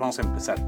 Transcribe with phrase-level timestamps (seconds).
[0.00, 0.58] Vamos a empezar.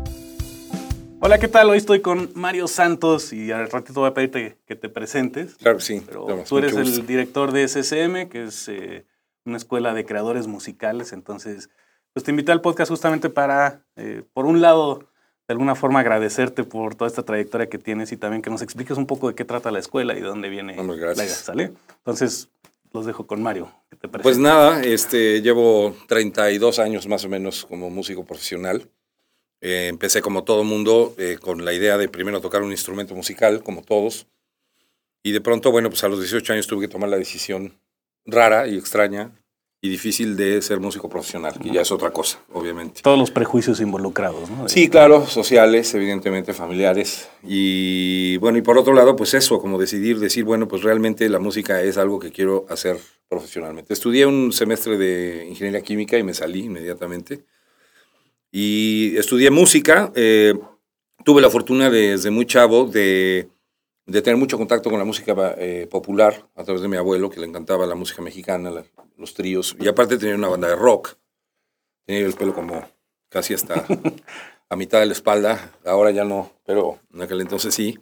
[1.20, 1.70] Hola, ¿qué tal?
[1.70, 5.54] Hoy estoy con Mario Santos y al ratito voy a pedirte que te presentes.
[5.54, 6.02] Claro que sí.
[6.04, 9.06] Pero tú eres el director de SSM, que es eh,
[9.46, 11.14] una escuela de creadores musicales.
[11.14, 11.70] Entonces,
[12.12, 15.08] pues te invité al podcast justamente para, eh, por un lado,
[15.48, 18.98] de alguna forma agradecerte por toda esta trayectoria que tienes y también que nos expliques
[18.98, 21.72] un poco de qué trata la escuela y de dónde viene la idea, ¿sale?
[21.96, 22.50] Entonces,
[22.92, 23.72] los dejo con Mario.
[23.98, 28.90] te Pues nada, este, llevo 32 años más o menos como músico profesional.
[29.62, 33.62] Eh, empecé como todo mundo eh, con la idea de primero tocar un instrumento musical,
[33.62, 34.26] como todos.
[35.22, 37.78] Y de pronto, bueno, pues a los 18 años tuve que tomar la decisión
[38.26, 39.30] rara y extraña
[39.80, 43.02] y difícil de ser músico profesional, que ya es otra cosa, obviamente.
[43.02, 44.68] Todos los prejuicios involucrados, ¿no?
[44.68, 47.28] Sí, claro, sociales, evidentemente familiares.
[47.42, 51.40] Y bueno, y por otro lado, pues eso, como decidir, decir, bueno, pues realmente la
[51.40, 52.96] música es algo que quiero hacer
[53.28, 53.92] profesionalmente.
[53.92, 57.44] Estudié un semestre de ingeniería química y me salí inmediatamente.
[58.52, 60.12] Y estudié música.
[60.14, 60.54] eh,
[61.24, 63.48] tuve la fortuna de- desde muy chavo de,
[64.06, 67.40] de tener mucho contacto con la música eh, popular a través de mi abuelo, que
[67.40, 68.84] le encantaba la música mexicana, la-
[69.16, 69.76] los tríos.
[69.80, 71.14] Y aparte tenía una banda de rock.
[72.04, 72.86] Tenía el pelo como
[73.30, 73.86] casi hasta
[74.68, 75.72] a mitad de la espalda.
[75.84, 77.98] Ahora ya no, pero en aquel entonces sí.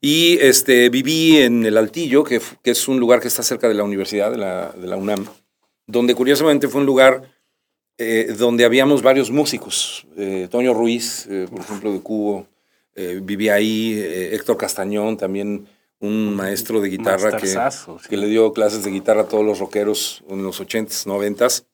[0.00, 3.74] Y este, viví en el Altillo, que, que es un lugar que está cerca de
[3.74, 5.26] la universidad, de la, de la UNAM,
[5.86, 7.30] donde curiosamente fue un lugar
[7.98, 10.06] eh, donde habíamos varios músicos.
[10.16, 12.46] Eh, Toño Ruiz, eh, por ejemplo, de Cubo,
[12.94, 13.98] eh, vivía ahí.
[14.32, 15.66] Héctor Castañón, también
[16.00, 17.58] un maestro de guitarra que, sí.
[18.08, 21.64] que le dio clases de guitarra a todos los rockeros en los 80s, 90s.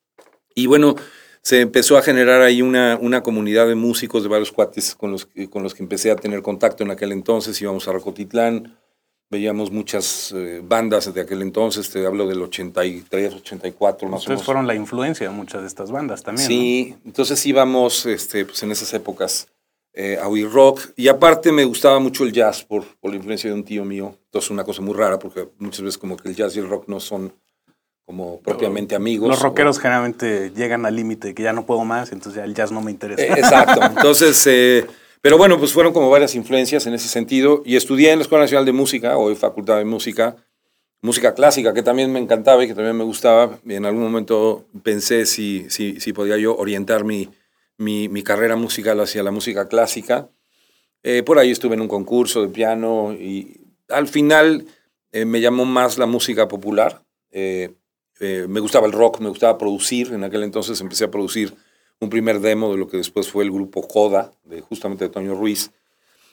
[0.55, 0.97] Y bueno,
[1.41, 5.28] se empezó a generar ahí una, una comunidad de músicos de varios cuates con los,
[5.49, 7.61] con los que empecé a tener contacto en aquel entonces.
[7.62, 8.77] Íbamos a Rocotitlán,
[9.31, 14.28] veíamos muchas eh, bandas de aquel entonces, te hablo del 83, 84 más o Ustedes
[14.37, 14.44] menos.
[14.44, 16.44] fueron la influencia de muchas de estas bandas también.
[16.49, 16.49] ¿no?
[16.49, 19.49] Sí, entonces íbamos este, pues en esas épocas
[19.93, 20.81] eh, a oír rock.
[20.97, 24.16] Y aparte me gustaba mucho el jazz por, por la influencia de un tío mío.
[24.27, 26.89] Entonces una cosa muy rara porque muchas veces como que el jazz y el rock
[26.89, 27.33] no son
[28.06, 29.28] como propiamente amigos.
[29.28, 32.45] Los o- rockeros generalmente llegan al límite de que ya no puedo más, entonces ya
[32.45, 33.22] el jazz no me interesa.
[33.22, 33.81] Eh, exacto.
[33.97, 34.87] Entonces, eh,
[35.28, 37.61] pero bueno, pues fueron como varias influencias en ese sentido.
[37.66, 40.37] Y estudié en la Escuela Nacional de Música, hoy Facultad de Música,
[41.03, 43.59] música clásica, que también me encantaba y que también me gustaba.
[43.66, 47.28] Y en algún momento pensé si, si, si podía yo orientar mi,
[47.77, 50.31] mi, mi carrera musical hacia la música clásica.
[51.03, 53.60] Eh, por ahí estuve en un concurso de piano y
[53.91, 54.65] al final
[55.12, 57.04] eh, me llamó más la música popular.
[57.33, 57.75] Eh,
[58.19, 60.10] eh, me gustaba el rock, me gustaba producir.
[60.10, 61.54] En aquel entonces empecé a producir
[62.00, 65.34] un primer demo de lo que después fue el grupo Coda, de justamente de Toño
[65.34, 65.71] Ruiz.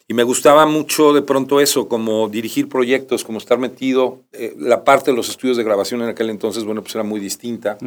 [0.07, 4.21] Y me gustaba mucho de pronto eso, como dirigir proyectos, como estar metido.
[4.33, 7.19] eh, la parte de los estudios de grabación en aquel entonces, bueno, pues era muy
[7.19, 7.77] distinta.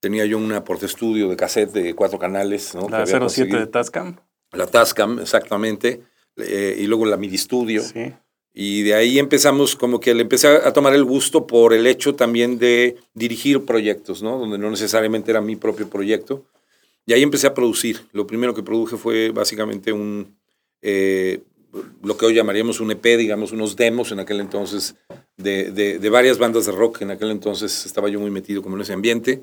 [0.00, 2.72] Tenía yo una porte estudio de cassette de cuatro canales.
[2.76, 2.88] ¿no?
[2.88, 3.58] La había 07 conseguido.
[3.58, 4.16] de Tascam.
[4.52, 6.02] La Tascam, exactamente.
[6.36, 7.82] eh, y luego la MIDI Studio.
[7.82, 8.12] Sí.
[8.54, 12.14] Y de ahí empezamos, como que le empecé a tomar el gusto por el hecho
[12.14, 14.38] también de dirigir proyectos, ¿no?
[14.38, 16.44] Donde no necesariamente era mi propio proyecto.
[17.08, 18.02] Y ahí empecé a producir.
[18.12, 20.36] Lo primero que produje fue básicamente un,
[20.82, 21.40] eh,
[22.02, 24.94] lo que hoy llamaríamos un EP, digamos, unos demos en aquel entonces
[25.38, 27.00] de, de, varias bandas de rock.
[27.00, 29.42] En aquel entonces estaba yo muy metido como en ese ambiente.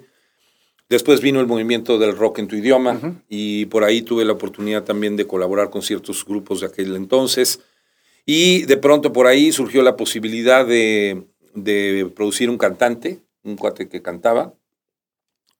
[0.89, 4.83] Después vino el movimiento del rock en tu idioma y por ahí tuve la oportunidad
[4.83, 7.61] también de colaborar con ciertos grupos de aquel entonces.
[8.27, 11.23] Y de pronto por ahí surgió la posibilidad de,
[11.55, 14.53] de producir un cantante, un cuate que cantaba,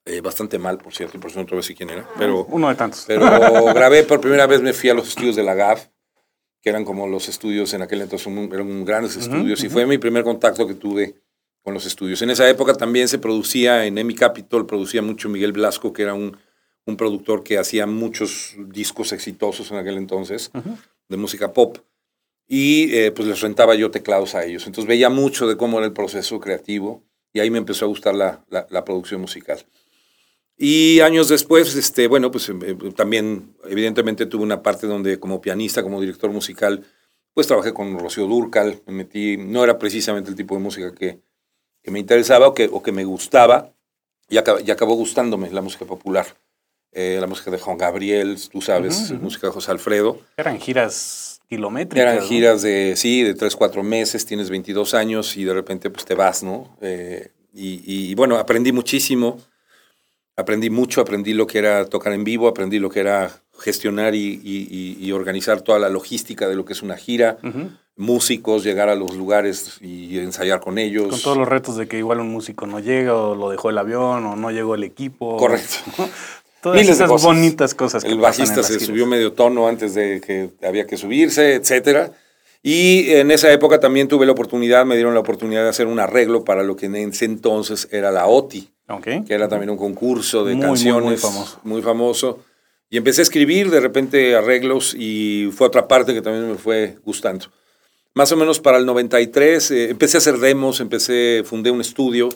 [0.06, 2.08] eh, bastante mal, por cierto, por eso no te voy a decir quién era.
[2.18, 3.06] Pero, Uno de tantos.
[3.08, 3.26] Pero
[3.74, 5.88] grabé por primera vez, me fui a los estudios de la GAF,
[6.62, 10.24] que eran como los estudios en aquel entonces, eran grandes estudios, y fue mi primer
[10.24, 11.16] contacto que tuve
[11.64, 12.22] con los estudios.
[12.22, 16.14] En esa época también se producía en Emi Capitol, producía mucho Miguel Blasco, que era
[16.14, 16.38] un,
[16.86, 20.52] un productor que hacía muchos discos exitosos en aquel entonces,
[21.10, 21.80] de música pop.
[22.48, 24.68] Y eh, pues les rentaba yo teclados a ellos.
[24.68, 27.04] Entonces veía mucho de cómo era el proceso creativo
[27.34, 29.66] y ahí me empezó a gustar la, la producción musical.
[30.58, 32.60] Y años después, este, bueno, pues em,
[32.94, 36.86] también evidentemente tuve una parte donde como pianista, como director musical,
[37.34, 41.20] pues trabajé con Rocío Durcal, me metí, no era precisamente el tipo de música que,
[41.84, 43.74] que me interesaba o que, o que me gustaba,
[44.30, 46.26] y, acabó gustándome la música popular.
[46.92, 50.18] Eh, la música de Juan Gabriel, tú sabes, música de José Alfredo.
[50.38, 52.14] Eran giras kilométricas.
[52.14, 56.06] Eran giras de, sí, de tres, cuatro meses, tienes 22 años y de repente pues
[56.06, 56.78] te vas, ¿no?
[56.82, 59.38] Eh, y, y, bueno, aprendí muchísimo
[60.36, 65.12] aprendí mucho, aprendí lo que era tocar en vivo, aprendí lo que era gestionar y,
[65.14, 67.38] organizar toda la logística de lo que es una gira,
[67.96, 71.08] músicos, llegar a los lugares y ensayar con ellos.
[71.08, 73.78] Con todos los retos de que igual un músico no llega o lo dejó el
[73.78, 75.38] avión o no llegó el equipo.
[75.38, 75.76] Correcto.
[76.62, 78.04] Todas esas bonitas cosas.
[78.04, 82.12] Que el bajista se subió medio tono antes de que había que subirse, etcétera.
[82.64, 86.00] Y en esa época también tuve la oportunidad, me dieron la oportunidad de hacer un
[86.00, 88.75] arreglo para lo que en ese entonces era la OTI
[89.26, 91.60] que era también un concurso de canciones muy, famoso.
[91.64, 92.40] muy, famoso.
[92.90, 96.98] Y empecé a escribir de repente arreglos y fue otra parte que también me fue
[97.04, 97.48] gustando.
[98.14, 102.30] Más o menos para el 93 eh, empecé a hacer demos, empecé, fundé un estudio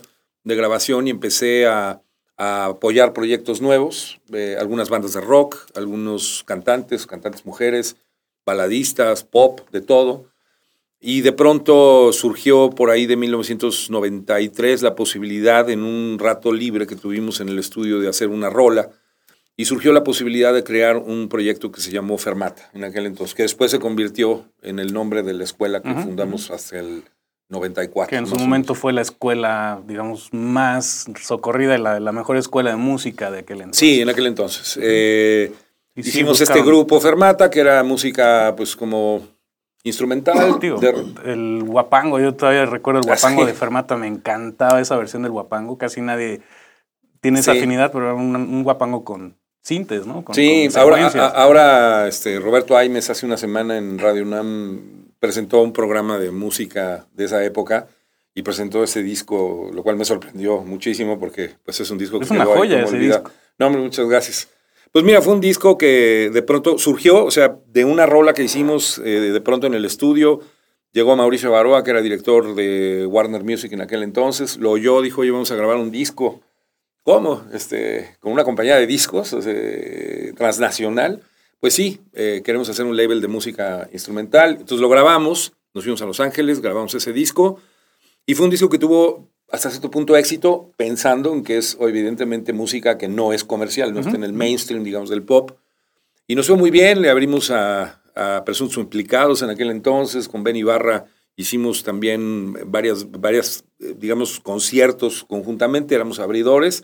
[0.44, 2.02] de grabación y empecé a,
[2.42, 7.98] apoyar proyectos nuevos, eh, algunas bandas de rock, algunos cantantes, cantantes mujeres,
[8.46, 10.29] baladistas, pop, de todo.
[11.02, 16.96] Y de pronto surgió por ahí de 1993 la posibilidad en un rato libre que
[16.96, 18.90] tuvimos en el estudio de hacer una rola
[19.56, 23.36] y surgió la posibilidad de crear un proyecto que se llamó Fermata en aquel entonces,
[23.36, 27.04] que después se convirtió en el nombre de la escuela que fundamos hasta el
[27.50, 28.10] 94.
[28.10, 32.78] Que en su momento fue la escuela, digamos, más socorrida, la, la mejor escuela de
[32.78, 33.80] música de aquel entonces.
[33.80, 34.80] Sí, en aquel entonces.
[34.82, 35.52] Eh,
[35.96, 39.28] hicimos este grupo Fermata, que era música pues como
[39.84, 40.60] instrumental.
[41.26, 45.32] El guapango, yo todavía recuerdo el ah, guapango de Fermata, me encantaba esa versión del
[45.32, 46.42] guapango, casi nadie
[47.22, 50.24] tiene esa afinidad, pero era un, guapango con sintes, ¿no?
[50.34, 56.18] sí, ahora, ahora este, Roberto Aimes hace una semana en Radio UNAM presentó un programa
[56.18, 57.88] de música de esa época
[58.34, 62.26] y presentó ese disco, lo cual me sorprendió muchísimo porque pues es un disco que...
[62.26, 63.30] Es una joya ese disco.
[63.58, 64.50] No, muchas gracias.
[64.92, 68.44] Pues mira, fue un disco que de pronto surgió, o sea, de una rola que
[68.44, 70.40] hicimos eh, de pronto en el estudio.
[70.92, 75.22] Llegó Mauricio Baroa, que era director de Warner Music en aquel entonces, lo oyó, dijo,
[75.22, 76.42] oye, vamos a grabar un disco.
[77.04, 77.44] ¿Cómo?
[77.54, 79.36] Este, con una compañía de discos
[80.36, 81.22] transnacional.
[81.60, 84.52] Pues sí, eh, queremos hacer un label de música instrumental.
[84.52, 87.60] Entonces lo grabamos, nos fuimos a Los Ángeles, grabamos ese disco.
[88.26, 92.54] Y fue un disco que tuvo hasta cierto punto éxito, pensando en que es evidentemente
[92.54, 95.52] música que no es comercial, no está en el mainstream, digamos, del pop.
[96.28, 100.44] Y nos fue muy bien, le abrimos a, a Presuntos Implicados en aquel entonces, con
[100.44, 101.06] Ben Ibarra
[101.40, 106.84] hicimos también varias, varias, eh, digamos, conciertos conjuntamente, éramos abridores.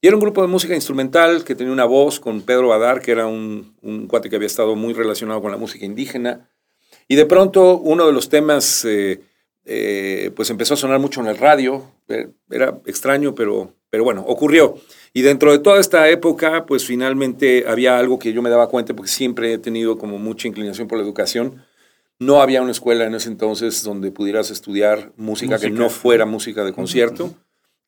[0.00, 3.12] Y era un grupo de música instrumental que tenía una voz con Pedro Badar, que
[3.12, 6.50] era un, un cuate que había estado muy relacionado con la música indígena.
[7.06, 8.84] Y de pronto uno de los temas...
[8.84, 9.22] Eh,
[9.66, 11.90] eh, pues empezó a sonar mucho en el radio.
[12.08, 14.76] Eh, era extraño, pero, pero bueno, ocurrió.
[15.12, 18.94] Y dentro de toda esta época, pues finalmente había algo que yo me daba cuenta,
[18.94, 21.64] porque siempre he tenido como mucha inclinación por la educación.
[22.18, 26.64] No había una escuela en ese entonces donde pudieras estudiar música, que no fuera música
[26.64, 27.34] de concierto,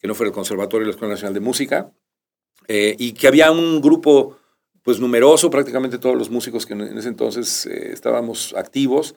[0.00, 1.92] que no fuera el Conservatorio y la Escuela Nacional de Música,
[2.68, 4.36] eh, y que había un grupo
[4.82, 9.16] pues numeroso, prácticamente todos los músicos que en ese entonces estábamos activos,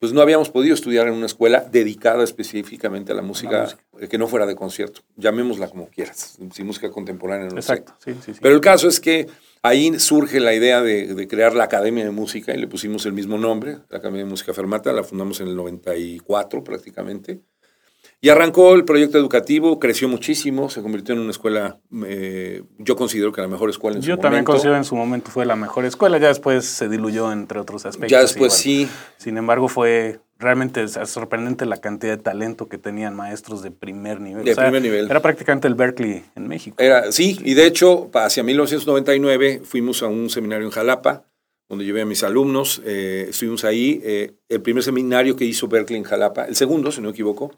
[0.00, 4.16] pues no habíamos podido estudiar en una escuela dedicada específicamente a la música, eh, que
[4.16, 7.48] no fuera de concierto, llamémosla como quieras, sin música contemporánea.
[7.48, 9.28] No Exacto, sí, sí, Pero el caso es que
[9.62, 13.36] ahí surge la idea de, crear la Academia de Música y le pusimos el mismo
[13.36, 17.40] nombre, la Academia de Música Fermata, la fundamos en el 94 prácticamente.
[18.22, 23.32] Y arrancó el proyecto educativo, creció muchísimo, se convirtió en una escuela, eh, yo considero
[23.32, 24.20] que la mejor escuela en yo su momento.
[24.20, 27.58] Yo también considero en su momento fue la mejor escuela, ya después se diluyó entre
[27.58, 28.10] otros aspectos.
[28.10, 28.88] Ya después sí.
[29.16, 34.44] Sin embargo, fue realmente sorprendente la cantidad de talento que tenían maestros de primer nivel.
[34.44, 35.06] De primer nivel.
[35.10, 36.76] Era prácticamente el Berkeley en México.
[36.78, 41.24] Era, sí, y de hecho, hacia 1999 fuimos a un seminario en Jalapa,
[41.70, 45.98] donde llevé a mis alumnos, eh, estuvimos ahí, eh, el primer seminario que hizo Berkeley
[45.98, 47.52] en Jalapa, el segundo, si no me equivoco,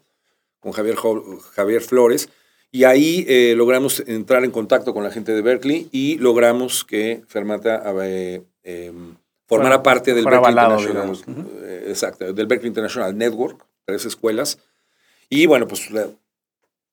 [0.63, 2.29] con Javier, Javier Flores,
[2.71, 7.21] y ahí eh, logramos entrar en contacto con la gente de Berkeley y logramos que
[7.27, 9.15] Fermata eh, em,
[9.45, 11.17] formara parte del Berkeley International,
[11.63, 14.57] eh, exacto, del Berkeley International Network, tres escuelas.
[15.29, 15.89] Y bueno, pues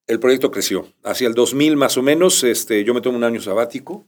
[0.07, 0.87] el proyecto creció.
[1.05, 4.07] Hacia el 2000 más o menos, este, yo me tomo un año sabático,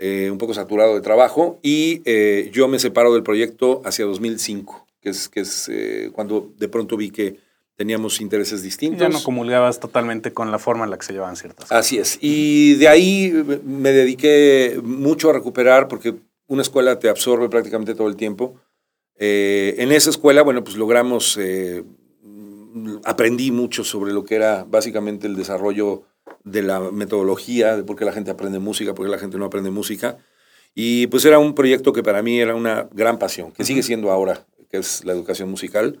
[0.00, 2.02] un poco saturado de trabajo, y
[2.50, 5.70] yo me separo del proyecto hacia 2005, que es, que es
[6.12, 7.43] cuando de pronto vi que
[7.76, 9.00] teníamos intereses distintos.
[9.00, 11.78] Ya no comulgabas totalmente con la forma en la que se llevaban ciertas cosas.
[11.78, 12.18] Así es.
[12.20, 13.32] Y de ahí
[13.64, 16.14] me dediqué mucho a recuperar, porque
[16.46, 18.56] una escuela te absorbe prácticamente todo el tiempo.
[19.16, 21.84] Eh, en esa escuela, bueno, pues logramos, eh,
[23.04, 26.02] aprendí mucho sobre lo que era básicamente el desarrollo
[26.44, 29.46] de la metodología, de por qué la gente aprende música, por qué la gente no
[29.46, 30.18] aprende música.
[30.74, 34.10] Y pues era un proyecto que para mí era una gran pasión, que sigue siendo
[34.10, 36.00] ahora, que es la educación musical.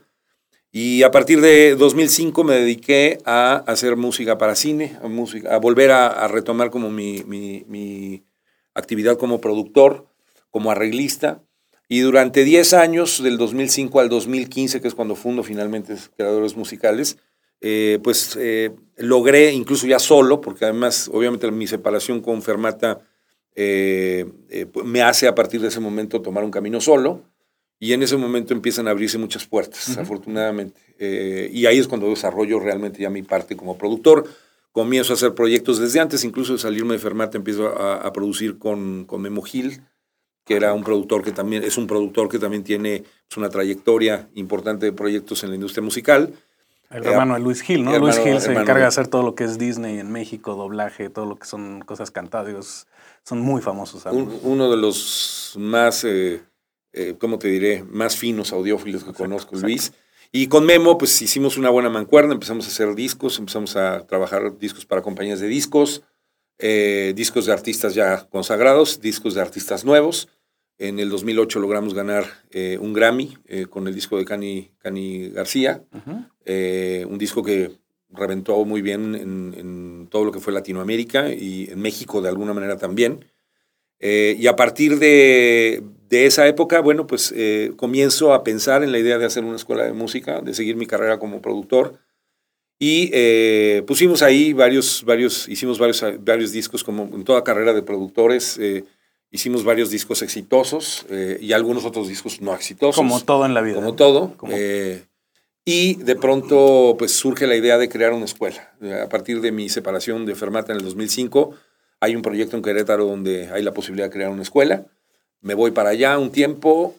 [0.76, 5.58] Y a partir de 2005 me dediqué a hacer música para cine, a, música, a
[5.58, 8.24] volver a, retomar como mi, mi,
[8.74, 10.08] actividad como productor,
[10.50, 11.44] como arreglista.
[11.88, 17.18] Y durante 10 años, del 2005 al 2015, que es cuando fundo finalmente Creadores Musicales,
[17.60, 22.98] eh, pues eh, logré, incluso ya solo, porque además, obviamente, mi separación con Fermata
[23.54, 24.26] eh,
[24.84, 27.22] me hace a partir de ese momento tomar un camino solo.
[27.78, 30.80] Y en ese momento empiezan a abrirse muchas puertas, afortunadamente.
[30.98, 34.26] Eh, y ahí es cuando desarrollo realmente ya mi parte como productor.
[34.72, 39.04] Comienzo a hacer proyectos desde antes, incluso de salirme de Fermata, empiezo a, producir con,
[39.04, 39.82] con, Memo Gil,
[40.44, 44.28] que era un productor que también, es un productor que también tiene pues, una trayectoria
[44.34, 46.32] importante de proyectos en la industria musical.
[46.90, 47.96] El hermano de Luis Gil, ¿no?
[47.98, 51.26] Luis Gil se encarga de hacer todo lo que es Disney en México, doblaje, todo
[51.26, 52.86] lo que son cosas cantadas.
[53.24, 54.04] Son muy famosos.
[54.12, 56.04] uno de los más...
[56.04, 56.42] Eh,
[56.94, 59.92] eh, ¿cómo te diré?, más finos audiófilos que conozco, Luis.
[60.30, 64.58] Y con Memo, pues hicimos una buena mancuerna, empezamos a hacer discos, empezamos a trabajar
[64.58, 66.02] discos para compañías de discos,
[66.58, 70.28] eh, discos de artistas ya consagrados, discos de artistas nuevos.
[70.78, 73.36] En el 2008 logramos ganar eh, un Grammy
[73.70, 77.72] con el disco de Cani, Cani García, un disco que
[78.10, 82.54] reventó muy bien en, en, todo lo que fue Latinoamérica y en México de alguna
[82.54, 83.24] manera también.
[84.00, 88.98] y a partir de, de esa época, bueno, pues eh, comienzo a pensar en la
[88.98, 91.98] idea de hacer una escuela de música, de seguir mi carrera como productor.
[92.78, 97.82] Y eh, pusimos ahí varios, varios, hicimos varios, varios discos, como en toda carrera de
[97.82, 98.84] productores, eh,
[99.30, 101.06] hicimos varios discos exitosos
[101.40, 102.96] y algunos otros discos no exitosos.
[102.96, 103.76] Como todo en la vida.
[103.76, 104.34] Como todo.
[105.64, 108.74] y de pronto, pues surge la idea de crear una escuela.
[109.02, 111.54] A partir de mi separación de Fermata en el 2005,
[112.00, 114.86] hay un proyecto en Querétaro donde hay la posibilidad de crear una escuela
[115.44, 116.94] me voy para allá un tiempo,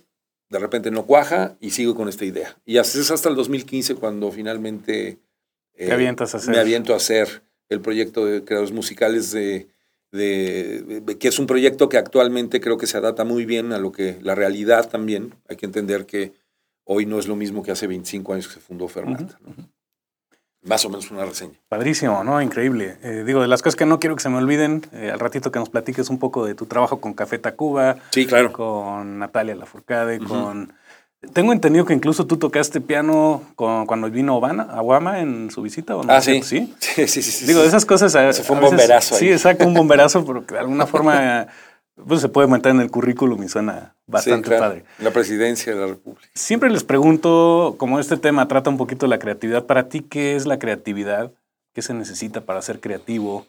[0.50, 2.56] de repente no cuaja y sigo con esta idea.
[2.64, 5.18] Y así es hasta el 2015 cuando finalmente
[5.74, 6.54] eh, avientas a hacer?
[6.54, 9.68] me aviento a hacer el proyecto de creadores musicales de,
[10.12, 13.92] de, que es un proyecto que actualmente creo que se adapta muy bien a lo
[13.92, 15.34] que la realidad también.
[15.50, 16.34] Hay que entender que
[16.84, 19.40] hoy no es lo mismo que hace 25 años que se fundó Fermata.
[20.66, 21.54] Más o menos una reseña.
[21.70, 22.42] Padrísimo, ¿no?
[22.42, 22.98] Increíble.
[23.04, 25.52] Eh, digo, de las cosas que no quiero que se me olviden, eh, al ratito
[25.52, 27.98] que nos platiques un poco de tu trabajo con Café Tacuba.
[28.12, 28.52] Sí, claro.
[28.52, 30.74] Con Natalia Lafourcade, con...
[31.34, 35.96] Tengo entendido que incluso tú tocaste piano con, cuando vino Obama, Obama en su visita.
[35.96, 36.12] ¿o no?
[36.12, 36.42] Ah, sí.
[36.44, 36.74] sí.
[36.80, 37.46] Sí, sí, sí.
[37.46, 38.12] Digo, de esas cosas...
[38.12, 39.20] Se fue un bomberazo ahí.
[39.20, 41.48] Sí, exacto, un bomberazo, pero que de alguna forma
[42.08, 44.84] pues se puede meter en el currículum y suena bastante padre.
[45.00, 46.28] La presidencia de la República.
[46.34, 50.36] Siempre les pregunto, como este tema trata un poquito de la creatividad, para ti, ¿qué
[50.36, 51.32] es la creatividad?
[51.74, 53.46] ¿Qué se necesita para ser creativo?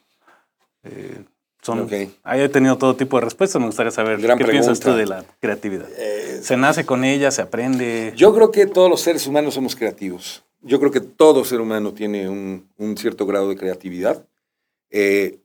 [0.84, 1.24] Eh,
[1.62, 5.24] son, He tenido todo tipo de respuestas, me gustaría saber qué piensas tú de la
[5.40, 5.88] creatividad.
[5.98, 8.12] Eh, ¿Se nace con ella, se aprende?
[8.14, 10.44] Yo creo que todos los seres humanos somos creativos.
[10.62, 14.24] Yo creo que todo ser humano tiene un, un cierto grado de creatividad.
[14.90, 15.40] Eh,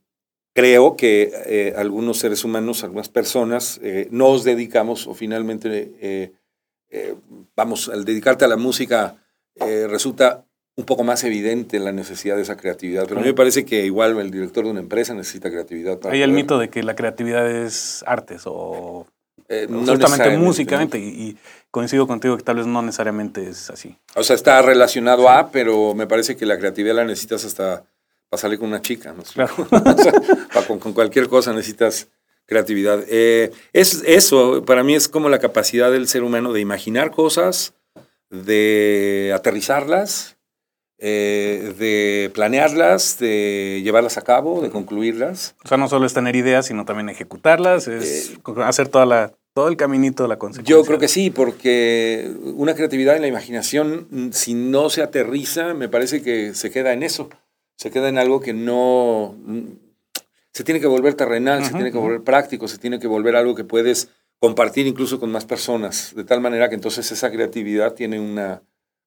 [0.52, 7.14] creo que eh, algunos seres humanos, algunas personas, eh, nos dedicamos o finalmente, eh,
[7.56, 9.16] vamos, al dedicarte a la música
[9.56, 10.44] resulta
[10.76, 13.04] un poco más evidente la necesidad de esa creatividad.
[13.06, 15.98] Pero a mí me parece que igual el director de una empresa necesita creatividad.
[15.98, 19.06] Para Hay el mito de que la creatividad es artes o
[19.48, 20.98] justamente músicamente.
[20.98, 21.36] Y,
[21.70, 23.96] coincido contigo que tal vez no necesariamente es así.
[24.14, 27.84] O sea, está relacionado a, pero me parece que la creatividad la necesitas hasta
[28.32, 29.22] para salir con una chica, ¿no?
[29.24, 29.54] Claro.
[29.70, 30.12] O sea,
[30.54, 32.08] para con, con cualquier cosa necesitas
[32.46, 33.04] creatividad.
[33.08, 37.74] Eh, es eso, para mí es como la capacidad del ser humano de imaginar cosas,
[38.30, 40.38] de aterrizarlas,
[40.96, 45.54] eh, de planearlas, de llevarlas a cabo, de concluirlas.
[45.62, 48.32] O sea, no solo es tener ideas, sino también ejecutarlas, es
[48.64, 50.74] hacer toda la, todo el caminito de la consecuencia.
[50.74, 55.90] Yo creo que sí, porque una creatividad en la imaginación, si no se aterriza, me
[55.90, 57.28] parece que se queda en eso.
[57.76, 59.36] Se queda en algo que no...
[59.38, 59.62] mm,
[60.52, 63.36] Se tiene que volver terrenal, se Ujú, tiene que volver práctico, se tiene que volver
[63.36, 67.94] algo que puedes compartir incluso con más personas, de tal manera que entonces esa creatividad
[67.94, 68.62] tiene una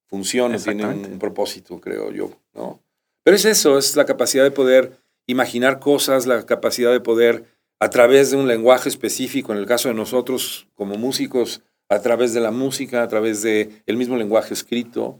[0.07, 2.79] función, tiene un, propósito, creo yo, ¿no?
[3.23, 7.43] Pero es eso, es la capacidad de poder imaginar cosas, la capacidad de poder,
[7.79, 12.33] a través de un lenguaje específico, en el caso de nosotros como músicos, a través
[12.33, 15.19] de la música, a través de el mismo lenguaje escrito,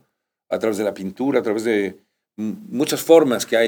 [0.49, 1.97] a través de la pintura, a través de
[2.37, 3.67] muchas formas que hay.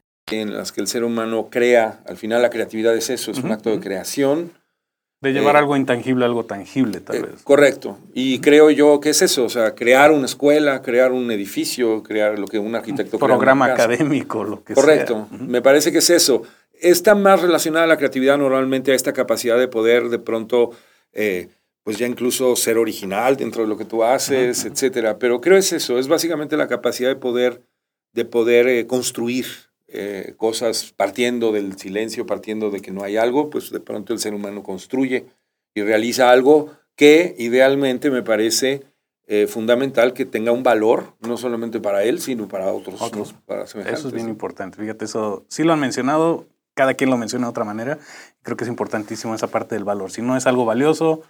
[0.39, 3.51] En las que el ser humano crea, al final la creatividad es eso, es un
[3.51, 4.51] acto de creación.
[5.19, 7.43] De llevar Eh, algo intangible a algo tangible, tal Eh, vez.
[7.43, 7.99] correcto.
[8.13, 12.39] Y creo yo que es eso, o sea, crear una escuela, crear un edificio, crear
[12.39, 15.27] lo que un arquitecto una Programa académico, lo que Correcto.
[15.29, 15.37] sea.
[15.37, 15.45] Ujú.
[15.51, 16.41] Me parece que es eso.
[16.73, 20.71] Está más relacionada la creatividad normalmente a esta capacidad de poder de pronto,
[21.13, 21.49] eh,
[21.83, 25.19] pues ya incluso ser original dentro de lo que tú haces, etcétera.
[25.19, 27.61] Pero creo es eso, es básicamente la capacidad de poder,
[28.13, 29.45] de poder construir
[29.93, 34.19] eh, cosas partiendo del silencio, partiendo de que no hay algo, pues de pronto el
[34.19, 35.25] ser humano construye
[35.73, 38.83] y realiza algo que idealmente me parece
[39.27, 43.33] eh, fundamental que tenga un valor, no solamente para él, sino para otros, Otros.
[43.33, 43.41] ¿no?
[43.45, 43.99] para semejantes.
[43.99, 44.77] Eso es bien importante.
[44.77, 47.97] Fíjate, eso sí lo han mencionado, cada quien lo menciona de otra manera.
[48.43, 50.11] Creo que es importantísimo esa parte del valor.
[50.11, 51.21] Si no es algo valioso,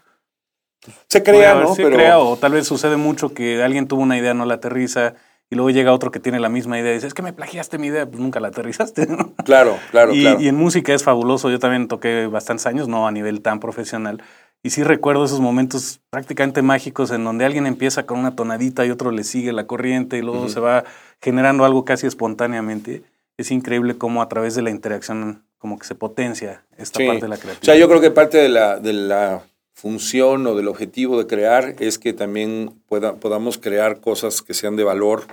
[1.08, 1.76] Se crea, haber- ¿no?
[1.76, 5.14] se crea, o tal vez sucede mucho que alguien tuvo una idea, no la aterriza,
[5.52, 7.78] y luego llega otro que tiene la misma idea y dice, es que me plagiaste
[7.78, 9.06] mi idea, pues nunca la aterrizaste.
[9.06, 9.34] ¿no?
[9.46, 10.40] Claro, claro, y, claro.
[10.40, 11.50] y en música es fabuloso.
[11.50, 14.24] Yo también toqué bastantes años, no a nivel tan profesional.
[14.64, 18.92] Y sí recuerdo esos momentos prácticamente mágicos en donde alguien empieza con una tonadita y
[18.92, 20.50] otro le sigue la corriente y luego Ujú.
[20.50, 20.86] se va
[21.22, 23.04] generando algo casi espontáneamente.
[23.38, 27.08] Es increíble cómo a través de la interacción como que se potencia esta Sí.
[27.08, 27.74] parte de la O creatividad.
[27.74, 29.42] sea, yo creo que parte de la, de la
[29.74, 34.76] función o del objetivo de crear es que también pueda, podamos crear cosas que sean
[34.76, 35.24] de valor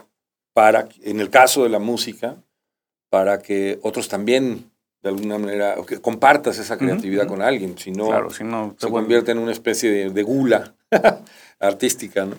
[0.52, 2.36] para, en el caso de la música,
[3.10, 4.70] para que otros también,
[5.02, 7.78] de alguna manera, que compartas esa creatividad con alguien.
[7.78, 10.74] Si no, claro, si no, se se vuelve convierte en una especie de, de gula
[11.60, 12.36] artística, ¿no?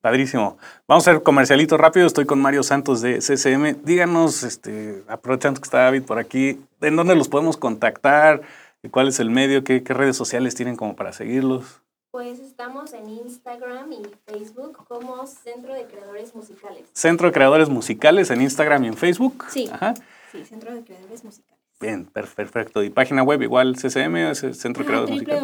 [0.00, 0.56] padrísimo.
[0.86, 2.06] Vamos a hacer comercialito rápido.
[2.06, 3.84] Estoy con Mario Santos de CCM.
[3.84, 8.42] Díganos, este, aprovechando que está David por aquí, ¿en dónde los podemos contactar?
[8.90, 9.64] ¿Cuál es el medio?
[9.64, 11.82] ¿Qué, qué redes sociales tienen como para seguirlos?
[12.10, 16.88] Pues estamos en Instagram y Facebook como Centro de Creadores Musicales.
[16.94, 19.44] Centro de Creadores Musicales en Instagram y en Facebook.
[19.50, 19.68] Sí.
[19.70, 19.92] Ajá.
[20.32, 21.58] Sí, Centro de Creadores Musicales.
[21.80, 22.82] Bien, per- perfecto.
[22.82, 25.42] ¿Y página web igual CCM, es el Centro de Ah, Creadores Musicales?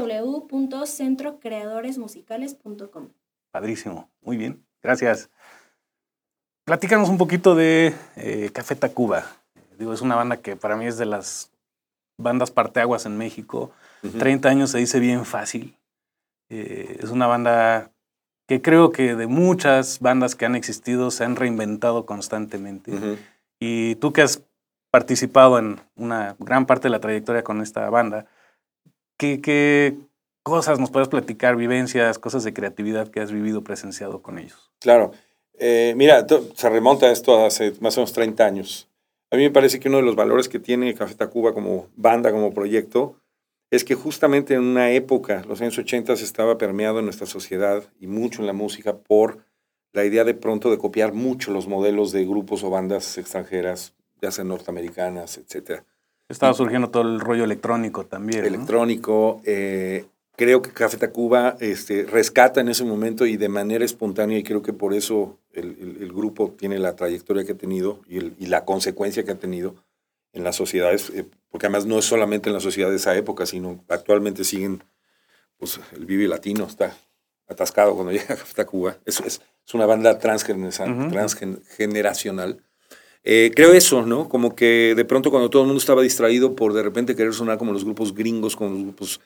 [0.50, 3.08] www.centrocreadoresmusicales.com
[3.50, 4.08] Padrísimo.
[4.22, 4.64] Muy bien.
[4.82, 5.28] Gracias.
[6.64, 9.24] Platícanos un poquito de eh, Café Tacuba.
[9.78, 11.50] Digo, es una banda que para mí es de las
[12.16, 13.70] bandas parteaguas en México.
[14.02, 14.18] Ujú.
[14.18, 15.76] 30 años se dice bien fácil.
[16.50, 17.92] Eh, es una banda
[18.46, 22.92] que creo que de muchas bandas que han existido se han reinventado constantemente.
[23.58, 24.42] Y tú que has
[24.90, 28.26] participado en una gran parte de la trayectoria con esta banda,
[29.16, 29.96] ¿qué, qué
[30.42, 34.70] cosas nos puedes platicar, vivencias, cosas de creatividad que has vivido, presenciado con ellos?
[34.80, 35.12] Claro.
[35.58, 38.88] Eh, mira, se remonta esto a hace más o menos 30 años.
[39.30, 42.30] A mí me parece que uno de los valores que tiene Café Tacuba como banda,
[42.30, 43.16] como proyecto,
[43.74, 47.82] es que justamente en una época, los años 80, se estaba permeado en nuestra sociedad
[47.98, 49.38] y mucho en la música por
[49.92, 54.30] la idea de pronto de copiar mucho los modelos de grupos o bandas extranjeras, ya
[54.30, 55.84] sean norteamericanas, etcétera.
[56.28, 58.44] Estaba surgiendo todo el rollo electrónico también.
[58.44, 59.40] Electrónico.
[59.44, 60.06] Eh,
[60.36, 64.62] creo que Café Tacuba este, rescata en ese momento y de manera espontánea, y creo
[64.62, 69.32] que por eso el, grupo tiene la trayectoria que ha tenido y, la consecuencia que
[69.32, 69.74] ha tenido
[70.34, 73.46] en las sociedades, eh, porque además no es solamente en la sociedad de esa época,
[73.46, 74.84] sino actualmente siguen,
[75.56, 76.94] pues el Vive Latino está
[77.48, 78.98] atascado cuando llega a Tacuba.
[79.06, 82.62] Es, es, es una banda transgeneracional.
[83.26, 84.28] Eh, creo eso, ¿no?
[84.28, 87.56] Como que de pronto cuando todo el mundo estaba distraído por de repente querer sonar
[87.56, 89.20] como los grupos gringos, como los grupos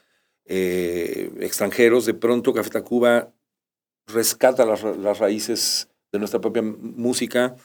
[0.44, 3.32] eh, extranjeros, de pronto Café Tacuba
[4.06, 7.56] rescata las, raíces de nuestra propia música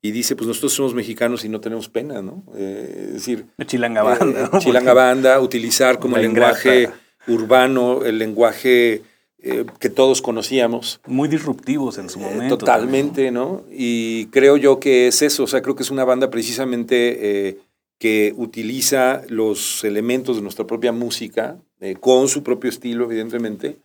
[0.00, 2.44] y dice, pues nosotros somos mexicanos y no tenemos pena, ¿no?
[2.56, 3.46] Eh, es decir...
[3.66, 4.50] Chilanga banda.
[4.58, 6.90] Chilanga banda, utilizar como el lenguaje
[7.26, 9.02] urbano, el lenguaje
[9.40, 11.00] eh, que todos conocíamos.
[11.06, 12.58] Muy disruptivos en su momento.
[12.58, 13.64] totalmente, ¿no?
[13.70, 17.58] Y creo yo que es eso, o sea, creo que es una banda precisamente eh,
[17.98, 23.76] que utiliza los elementos de nuestra propia música, eh, con su propio estilo, evidentemente.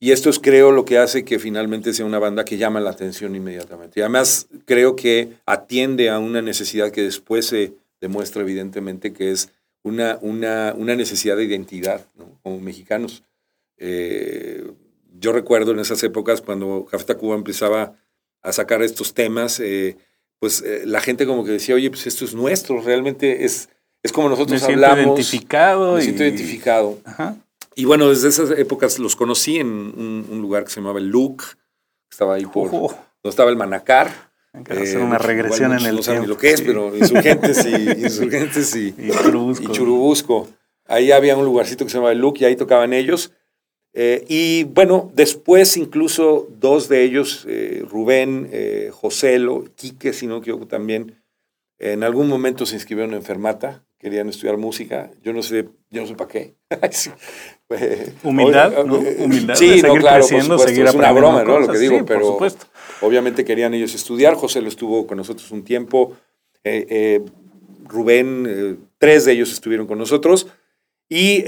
[0.00, 2.90] Y esto es, creo, lo que hace que finalmente sea una banda que llama la
[2.90, 4.00] atención inmediatamente.
[4.00, 9.50] Y además, creo que atiende a una necesidad que después se demuestra, evidentemente, que es
[9.82, 12.38] una, una, una necesidad de identidad, ¿no?
[12.42, 13.22] Como mexicanos.
[13.78, 14.64] Eh,
[15.18, 17.94] yo recuerdo en esas épocas cuando Café Tacuba empezaba
[18.42, 19.96] a sacar estos temas, eh,
[20.38, 23.70] pues eh, la gente como que decía, oye, pues esto es nuestro, realmente es,
[24.02, 25.06] es como nosotros me hablamos.
[25.06, 25.94] identificado.
[25.94, 26.98] Me siento identificado.
[27.76, 31.44] Y bueno, desde esas épocas los conocí en un, lugar que se llamaba el Luke,
[32.10, 32.70] estaba ahí por...
[32.70, 34.32] donde estaba el Manacar.
[34.52, 38.94] hacer una regresión en el no saben lo que es, pero insurgentes y, insurgentes y,
[38.98, 40.48] y, churubusco.
[40.86, 43.32] Ahí había un lugarcito que se llamaba el Luke y ahí tocaban ellos.
[43.94, 50.38] Eh, y bueno, después incluso dos de ellos, eh, Rubén, eh, Joselo, Quique, si no
[50.38, 51.22] equivoco también,
[51.78, 56.06] en algún momento se inscribieron en Fermata, querían estudiar música, yo no sé, yo no
[56.06, 56.56] sé para qué.
[58.22, 58.98] Humildad, ¿no?
[58.98, 59.54] Humildad.
[59.54, 61.58] Sí, no, claro, seguir es una broma, ¿no?
[61.58, 62.36] Lo que digo, pero
[63.00, 66.12] obviamente querían ellos estudiar, José lo estuvo con nosotros un tiempo,
[67.84, 70.48] Rubén, tres de ellos estuvieron con nosotros,
[71.08, 71.42] y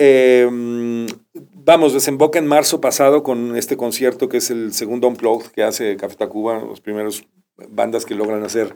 [1.53, 5.99] vamos, desemboca en marzo pasado con este concierto que es el segundo Unplugged que hace
[5.99, 7.29] Café Tacuba, los primeros
[7.69, 8.75] bandas que logran hacer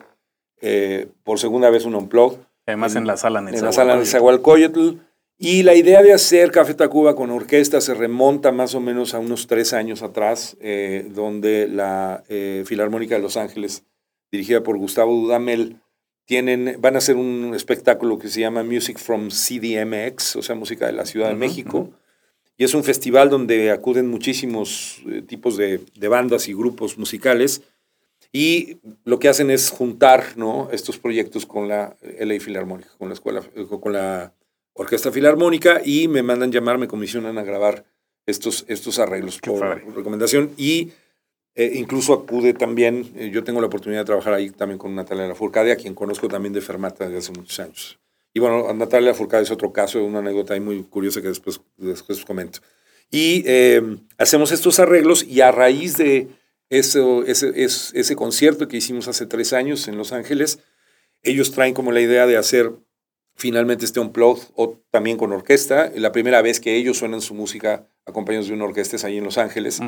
[0.61, 2.41] eh, por segunda vez un Unplugged.
[2.71, 4.97] Además en, la sala En la sala Zahualcoyotl.
[5.43, 9.19] Y la idea de hacer Café Tacuba con orquesta se remonta más o menos a
[9.19, 13.85] unos tres años atrás, eh, donde la eh, Filarmónica de Los Ángeles,
[14.31, 15.77] dirigida por Gustavo Dudamel,
[16.27, 20.87] tienen, van a hacer un espectáculo que se llama Music from CDMX, o sea, música
[20.87, 21.91] de la Ciudad de México.
[22.61, 27.63] Y es un festival donde acuden muchísimos eh, tipos de, bandas y grupos musicales.
[28.33, 30.69] Y lo que hacen es juntar ¿no?
[30.73, 34.35] estos proyectos con la LA Filarmónica, con la escuela, eh, con la
[34.73, 37.85] Orquesta Filarmónica, y me mandan llamar, me comisionan a grabar
[38.27, 40.53] estos, estos arreglos por recomendación.
[40.57, 40.93] Y
[41.55, 45.73] eh, incluso acude también, yo tengo la oportunidad de trabajar ahí también con Natalia Lafourcade,
[45.73, 47.99] a quien conozco también de Fermata desde hace muchos años.
[48.33, 52.25] Y bueno, Natalia Furcade es otro caso, una anécdota ahí muy curiosa que después, después
[52.25, 52.61] comento.
[53.11, 56.29] Y em, hacemos estos arreglos y a raíz de
[56.71, 60.61] eso, ese, ese, concierto que hicimos hace tres años en Los Ángeles,
[61.23, 62.73] ellos traen como la idea de hacer
[63.35, 65.91] finalmente este unplugged o también con orquesta.
[65.97, 69.25] La primera vez que ellos suenan su música acompañados de una orquesta es ahí en
[69.25, 69.81] Los Ángeles.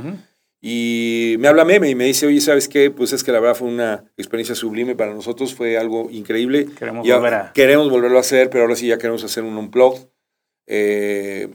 [0.61, 2.91] Y me habla Meme y me dice, oye, ¿sabes qué?
[2.91, 6.67] Pues es que la verdad fue una experiencia sublime para nosotros, fue algo increíble.
[6.79, 7.53] Queremos volver a...
[7.53, 10.07] Queremos volverlo a hacer, pero ahora sí ya queremos hacer un unplugged.
[10.67, 11.49] Eh,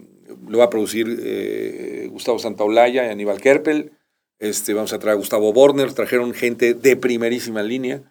[0.47, 3.93] lo va a producir eh, Gustavo Santaolalla y Aníbal Kerpel.
[4.39, 8.01] Este, vamos a traer a Gustavo Borner, trajeron gente de primerísima línea.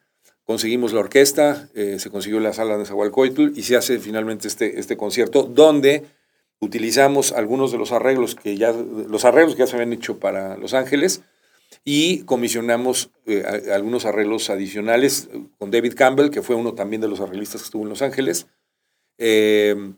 [0.44, 4.78] Conseguimos la orquesta, eh, se consiguió la sala de Zahualcoyotl y se hace finalmente este,
[4.78, 6.04] este concierto donde
[6.60, 10.56] utilizamos algunos de los arreglos que ya, los arreglos que ya se habían hecho para
[10.56, 11.22] Los Ángeles
[11.84, 17.20] y comisionamos eh, algunos arreglos adicionales con David Campbell, que fue uno también de los
[17.20, 18.46] arreglistas que estuvo en Los Ángeles.
[19.18, 19.92] Eh,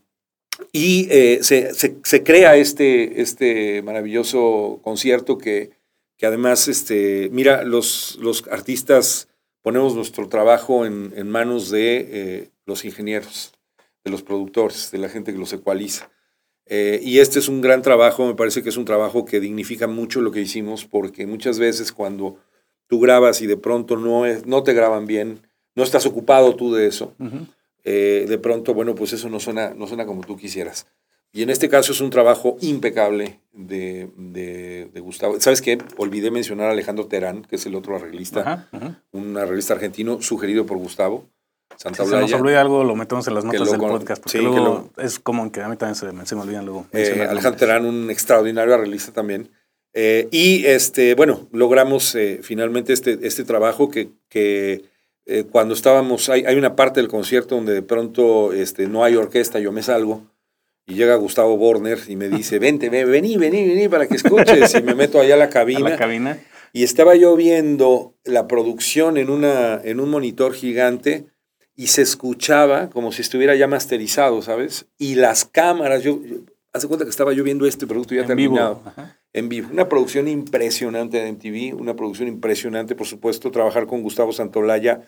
[0.73, 5.78] y eh, se, se, crea este, este maravilloso concierto que,
[6.19, 9.29] que además, este, mira, los, los artistas
[9.63, 13.53] ponemos nuestro trabajo en, en manos de los ingenieros,
[14.05, 16.11] de los productores, de la gente que los ecualiza.
[16.71, 19.87] Eh, y este es un gran trabajo, me parece que es un trabajo que dignifica
[19.87, 22.37] mucho lo que hicimos, porque muchas veces cuando
[22.87, 25.41] tú grabas y de pronto no, es, no te graban bien,
[25.75, 27.15] no estás ocupado tú de eso,
[27.85, 30.87] eh, de pronto, bueno, pues eso no suena, no suena como tú quisieras.
[31.33, 35.39] Y en este caso es un trabajo impecable de, de, de Gustavo.
[35.41, 35.79] ¿Sabes qué?
[35.99, 39.03] Olvidé mencionar a Alejandro Terán, que es el otro arreglista, Ajá, ajá.
[39.13, 41.27] un arreglista argentino sugerido por Gustavo
[41.77, 44.43] Si se nos olvida algo, lo metemos en las notas lo del podcast, porque sí,
[44.45, 46.87] luego es como que a mí también se, me- se me olvidan luego.
[46.93, 47.59] Eh, Alejandro.
[47.59, 49.51] Terán, un extraordinario arreglista también.
[49.93, 54.85] Eh, y este, bueno, logramos eh, finalmente este, este trabajo que, que
[55.51, 59.59] cuando estábamos, hay, hay una parte del concierto donde de pronto este, no hay orquesta,
[59.59, 60.23] yo me salgo.
[60.89, 64.75] Y llega Gustavo Borner y me dice, vente, ven, vení, vení, vení para que escuches.
[64.75, 65.91] Y me meto allá a la A cabina.
[65.91, 66.39] la cabina.
[66.73, 71.27] Y estaba yo viendo la producción en, una, en un monitor gigante
[71.77, 74.87] y se escuchaba como si estuviera ya masterizado, ¿sabes?
[74.97, 76.37] Y las cámaras, yo, yo
[76.73, 78.83] hace cuenta que estaba yo viendo este producto ya en terminado,
[79.35, 79.69] en vivo.
[79.71, 85.03] Una producción impresionante de MTV, una producción impresionante, por supuesto, trabajar con Gustavo Santolaya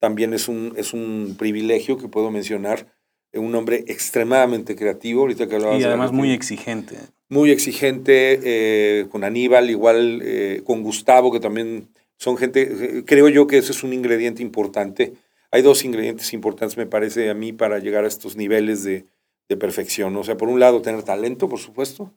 [0.00, 2.93] también es un, es un privilegio que puedo mencionar.
[3.36, 6.96] Un hombre extremadamente creativo, ahorita que hablabas Y de además muy exigente.
[7.28, 13.46] muy exigente eh, con Aníbal, igual eh, con Gustavo, que también son gente, creo yo
[13.46, 15.14] que eso es un ingrediente importante.
[15.50, 19.04] Hay dos ingredientes importantes, me parece a mí, para llegar a estos niveles de,
[19.48, 20.16] de perfección.
[20.16, 22.12] O sea, por un lado, tener talento, por supuesto,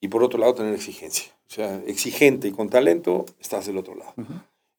[0.00, 1.32] y por otro lado, tener exigencia.
[1.50, 4.14] O sea, exigente y con talento, estás del otro lado.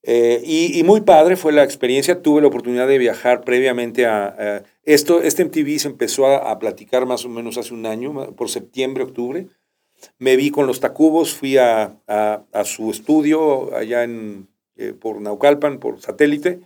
[0.03, 2.21] Eh, y, y muy padre fue la experiencia.
[2.21, 4.27] Tuve la oportunidad de viajar previamente a...
[4.27, 8.33] a- esto, este MTV se empezó a, a platicar más o menos hace un año,
[8.35, 9.47] por septiembre, octubre.
[10.17, 14.47] Me vi con los Tacubos, fui a, a- a su estudio allá en,
[14.77, 16.61] eh, por Naucalpan, por satélite.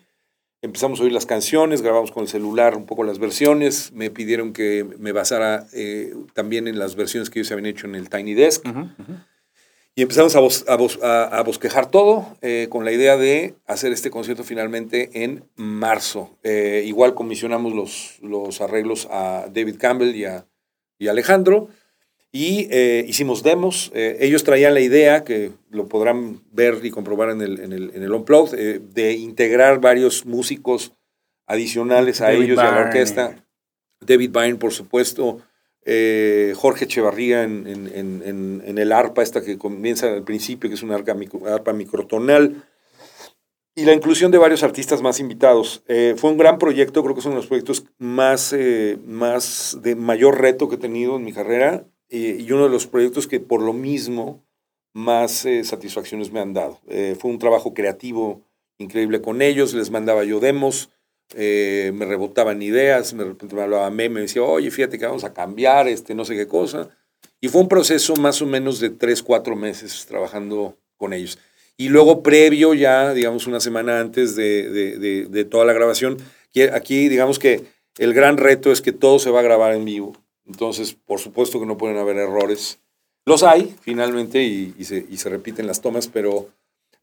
[0.62, 3.92] Empezamos a oír las canciones, grabamos con el celular un poco las versiones.
[3.92, 7.96] Me pidieron que me basara eh, también en las versiones que ellos habían hecho en
[7.96, 8.66] el Tiny Desk.
[8.66, 9.14] Ujú, ujú.
[9.96, 13.54] Y empezamos a, bos- a bos- a- a bosquejar todo eh, con la idea de
[13.68, 16.38] hacer este concierto finalmente en marzo.
[16.44, 20.48] Eh, igual comisionamos los, los arreglos a David Campbell y a,
[20.98, 21.68] y Alejandro.
[22.32, 23.92] Y eh, hicimos demos.
[23.94, 28.02] Ellos traían la idea, que lo podrán ver y comprobar en el, en el, en
[28.02, 30.94] el Unplugged, de integrar varios músicos
[31.46, 32.86] adicionales a David ellos y a la Byrne.
[32.88, 33.46] orquesta.
[34.02, 35.42] David Byrne, por supuesto.
[35.86, 41.14] Eh, Jorge Echevarría en, el arpa, esta que comienza al principio, que es una arpa,
[41.14, 42.64] micro- arpa microtonal.
[43.76, 45.84] Y la inclusión de varios artistas más invitados.
[45.88, 49.80] Eh, fue un gran proyecto, creo que es uno de los proyectos más, eh, más
[49.82, 53.40] de mayor reto que he tenido en mi carrera y uno de los proyectos que
[53.40, 54.44] por lo mismo
[54.94, 56.80] más satisfacciones me han dado.
[57.18, 58.44] Fue un trabajo creativo
[58.78, 60.92] increíble con ellos, les mandaba yo demos,
[61.36, 65.24] eh, me rebotaban ideas, de repente me hablaba Meme, me decía, oye, fíjate que vamos
[65.24, 66.90] a cambiar, este, no sé qué cosa.
[67.42, 71.40] Y fue un proceso más o menos de tres, cuatro meses trabajando con ellos.
[71.76, 76.18] Y luego previo ya, digamos, una semana antes de, de- de- toda la grabación,
[76.72, 77.64] aquí digamos que
[77.98, 80.16] el gran reto es que todo se va a grabar en vivo.
[80.46, 82.80] Entonces, por supuesto que no pueden haber errores.
[83.26, 86.50] Los hay, finalmente, y se, y se repiten las tomas, pero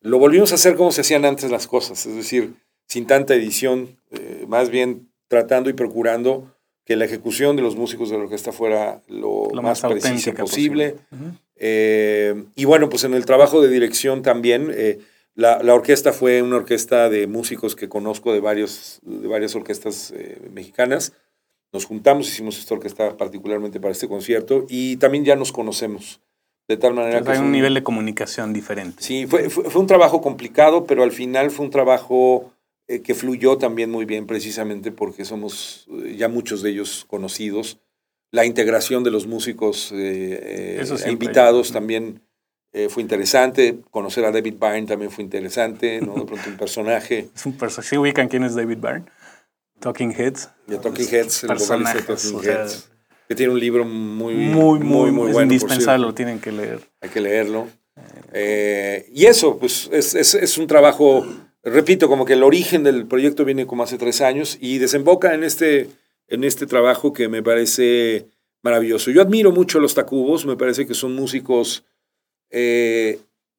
[0.02, 2.54] lo volvimos a hacer como se hacían antes las cosas, es decir,
[2.90, 6.52] sin tanta edición, eh, más bien tratando y procurando
[6.84, 10.32] que la ejecución de los músicos de la orquesta fuera lo, Lo más, más precisa
[10.32, 10.90] posible.
[10.90, 10.94] posible.
[11.12, 11.36] Ujú.
[11.54, 14.98] Eh, y bueno, pues en el trabajo de dirección también, eh,
[15.36, 20.12] la, la orquesta fue una orquesta de músicos que conozco de, varios, de varias orquestas
[20.16, 21.12] eh, mexicanas.
[21.72, 26.20] Nos juntamos, hicimos esta orquesta particularmente para este concierto y también ya nos conocemos.
[26.66, 29.00] De tal manera Entonces, que hay un- nivel de comunicación diferente.
[29.02, 32.52] Sí, fue, fue, fue un trabajo complicado, pero al final fue un trabajo
[32.94, 37.78] eh, que fluyó también muy bien, precisamente porque somos eh, ya muchos de ellos conocidos.
[38.32, 42.22] La integración de los músicos eh, eh, invitados también
[42.72, 43.78] eh, fue interesante.
[43.90, 46.14] Conocer a David Byrne también fue interesante, ¿no?
[46.14, 47.28] De pronto un personaje.
[47.34, 49.04] Es un perso- ¿Sí ubican quién es David Byrne?
[49.80, 50.50] Talking Heads.
[50.82, 52.90] Talking Heads, el vocalista de Talking o sea, Heads,
[53.28, 55.52] que tiene un libro muy, Muy, muy, muy es bueno.
[55.52, 56.80] indispensable, lo tienen que leer.
[57.00, 57.66] hay que leerlo.
[58.32, 61.26] Eh, y eso, pues es, es- es un trabajo,
[61.62, 65.44] repito, como que el origen del proyecto viene como hace tres años y desemboca en
[65.44, 65.88] este,
[66.28, 68.26] en este trabajo que me parece
[68.62, 69.10] maravilloso.
[69.10, 71.84] Yo admiro mucho a los Tacubos, me parece que son músicos
[72.50, 73.18] eh,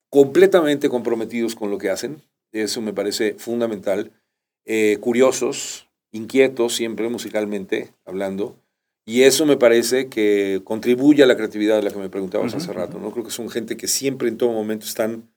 [0.10, 4.12] completamente comprometidos con lo que hacen, eso me parece fundamental,
[4.64, 8.56] Eh, curiosos, inquietos siempre musicalmente hablando.
[9.08, 12.62] Y eso me parece que contribuye a la creatividad de la que me preguntabas Ujú,
[12.62, 13.00] hace rato.
[13.00, 13.10] ¿no?
[13.10, 15.31] Creo que son gente que siempre en todo momento están...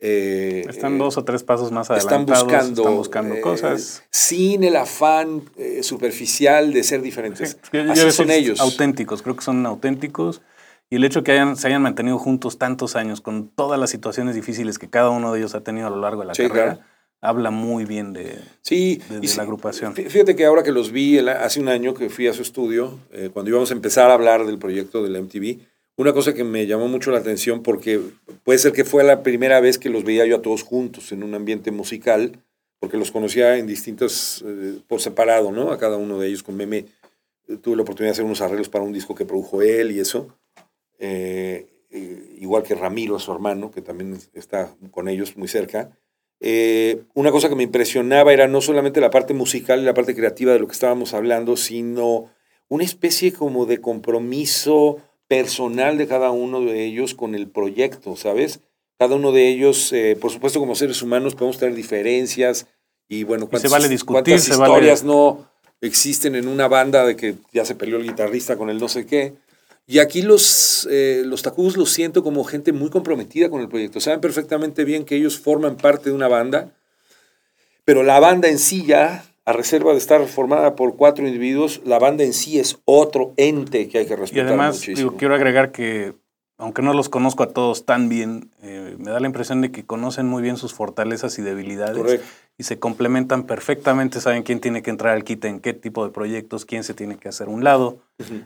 [0.00, 2.44] eh, Están eh, dos o tres pasos más están adelantados.
[2.44, 4.04] buscando, Están buscando eh, cosas.
[4.10, 7.50] sin el afán eh, superficial de ser diferentes.
[7.50, 8.60] Sí, yo- yo Así creo son ellos.
[8.60, 10.42] Auténticos, creo que son auténticos.
[10.90, 14.34] Y el hecho que hayan, se hayan mantenido juntos tantos años con todas las situaciones
[14.34, 16.74] difíciles que cada uno de ellos ha tenido a lo largo de la Sí, carrera,
[16.76, 16.88] claro.
[17.20, 19.94] habla muy bien de, sí, de, la agrupación.
[19.94, 23.28] Fíjate que ahora que los vi hace un año que fui a su estudio, eh,
[23.30, 25.58] cuando íbamos a empezar a hablar del proyecto del MTV,
[25.98, 28.00] una cosa que me llamó mucho la atención porque
[28.44, 31.22] puede ser que fue la primera vez que los veía yo a todos juntos en
[31.22, 32.42] un ambiente musical,
[32.78, 35.72] porque los conocía en distintos, eh, por separado, ¿no?
[35.72, 36.86] A cada uno de ellos con Meme.
[37.48, 40.00] Eh, tuve la oportunidad de hacer unos arreglos para un disco que produjo él y
[40.00, 40.34] eso.
[42.40, 45.90] igual que Ramiro, su hermano, que también está con ellos muy cerca.
[46.40, 50.14] Eh, una cosa que me impresionaba era no solamente la parte musical y la parte
[50.14, 52.30] creativa de lo que estábamos hablando, sino
[52.68, 58.60] una especie como de compromiso personal de cada uno de ellos con el proyecto, ¿sabes?
[58.98, 62.66] Cada uno de ellos, eh, por supuesto, como seres humanos podemos tener diferencias
[63.08, 65.46] y bueno, cuántas, se vale discutir, historias no
[65.80, 69.06] existen en una banda de que ya se peleó el guitarrista con el no sé
[69.06, 69.34] qué.
[69.86, 74.00] Y aquí los, eh, los Tacubos los siento como gente muy comprometida con el proyecto.
[74.00, 76.74] Saben perfectamente bien que ellos forman parte de una banda,
[77.84, 81.98] pero la banda en sí ya, a reserva de estar formada por cuatro individuos, la
[81.98, 84.44] banda en sí es otro ente que hay que respetar.
[84.44, 86.12] Y además, quiero agregar que,
[86.58, 89.84] aunque no los conozco a todos tan bien, eh, me da la impresión de que
[89.86, 91.96] conocen muy bien sus fortalezas y debilidades.
[91.96, 92.26] Correcto
[92.60, 96.10] y se complementan perfectamente, saben quién tiene que entrar al kit en qué tipo de
[96.10, 97.98] proyectos, quién se tiene que hacer un lado.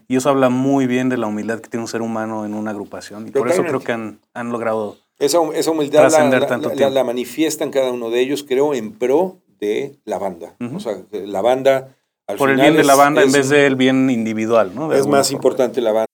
[0.06, 2.72] Y eso habla muy bien de la humildad que tiene un ser humano en una
[2.72, 3.26] agrupación.
[3.26, 7.92] Y por eso creo que han, han logrado esa, esa humildad la, la, manifiestan cada
[7.92, 10.56] uno de ellos, creo, en pro de la banda.
[10.74, 11.96] O sea, la banda...
[12.28, 14.92] Al por el bien de la banda en vez del bien individual, ¿no?
[14.92, 16.06] es más importante la banda.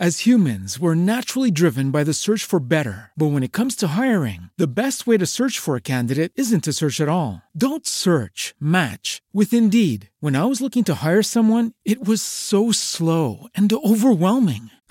[0.00, 3.12] As humans, we're naturally driven by the search for better.
[3.16, 6.64] But when it comes to hiring, the best way to search for a candidate isn't
[6.64, 7.42] to search at all.
[7.56, 10.10] Don't search, match with Indeed.
[10.18, 14.70] When I was looking to hire someone, it was so slow and overwhelming.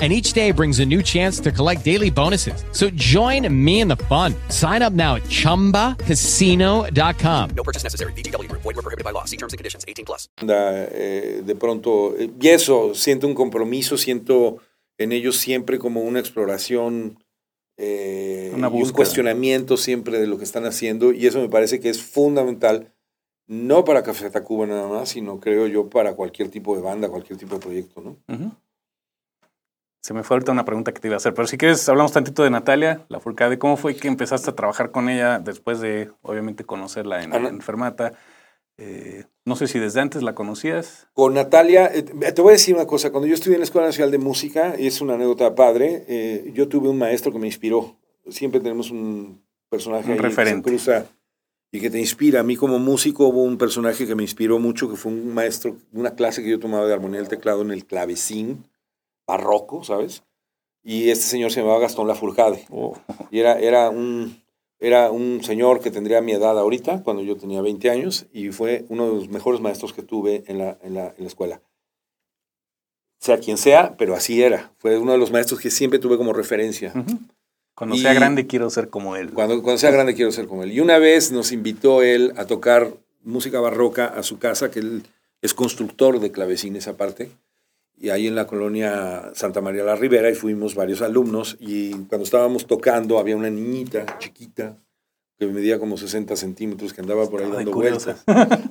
[0.00, 2.62] and each day brings a new chance to collect daily bonuses.
[2.72, 4.34] So join me in the fun.
[4.50, 7.50] Sign up now at ChumbaCasino.com.
[7.56, 8.12] No purchase necessary.
[8.12, 8.52] BGW.
[8.52, 9.24] Void were prohibited by law.
[9.24, 9.86] See terms and conditions.
[9.88, 10.28] 18 plus.
[10.46, 14.58] Eh, de pronto, eh, y eso, siento un compromiso, siento
[14.98, 17.18] en ellos siempre como una exploración
[17.78, 21.78] eh, una y un cuestionamiento siempre de lo que están haciendo y eso me parece
[21.78, 22.90] que es fundamental
[23.46, 27.38] no para Café Tacuba nada más, sino creo yo para cualquier tipo de banda, cualquier
[27.38, 28.16] tipo de proyecto, ¿no?
[28.28, 28.56] Uh -huh.
[30.06, 32.12] Se me fue ahorita una pregunta que te iba a hacer, pero si quieres hablamos
[32.12, 33.58] tantito de Natalia, la Furcade.
[33.58, 38.12] ¿Cómo fue que empezaste a trabajar con ella después de, obviamente, conocerla en, en Fermata?
[38.78, 41.08] Eh, no sé si desde antes la conocías.
[41.12, 43.10] Con Natalia, eh, te voy a decir una cosa.
[43.10, 46.52] Cuando yo estudié en la Escuela Nacional de Música, y es una anécdota padre, eh,
[46.54, 47.96] yo tuve un maestro que me inspiró.
[48.28, 50.70] Siempre tenemos un personaje un referente.
[50.70, 51.06] que se cruza
[51.72, 52.38] y que te inspira.
[52.38, 55.78] A mí como músico hubo un personaje que me inspiró mucho, que fue un maestro,
[55.92, 58.66] una clase que yo tomaba de armonía del teclado en el clavecín
[59.26, 60.22] barroco, ¿sabes?
[60.82, 62.64] Y este señor se llamaba Gastón Lafourcade.
[62.70, 62.96] Oh.
[63.30, 64.40] Y era, era, un,
[64.78, 68.84] era un señor que tendría mi edad ahorita, cuando yo tenía 20 años, y fue
[68.88, 71.60] uno de los mejores maestros que tuve en la, en la, en la escuela.
[73.18, 74.72] Sea quien sea, pero así era.
[74.78, 76.92] Fue uno de los maestros que siempre tuve como referencia.
[77.74, 79.32] Cuando sea grande quiero ser como él.
[79.32, 80.72] Cuando, cuando sea grande quiero ser como él.
[80.72, 82.92] Y una vez nos invitó él a tocar
[83.24, 85.02] música barroca a su casa, que él
[85.42, 87.30] es constructor de clavecines aparte
[87.98, 92.24] y ahí en la colonia Santa María la Ribera y fuimos varios alumnos y cuando
[92.24, 94.76] estábamos tocando había una niñita chiquita
[95.38, 98.24] que medía como 60 centímetros que andaba por ahí ah, dando vueltas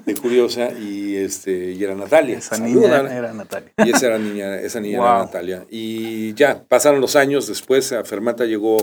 [0.05, 2.39] de curiosa y este y era Natalia.
[2.39, 3.71] Esa niña era Natalia.
[3.77, 5.65] Y esa era niña esa niña era Natalia.
[5.69, 8.77] Y ya pasaron los años después a Fermata llegó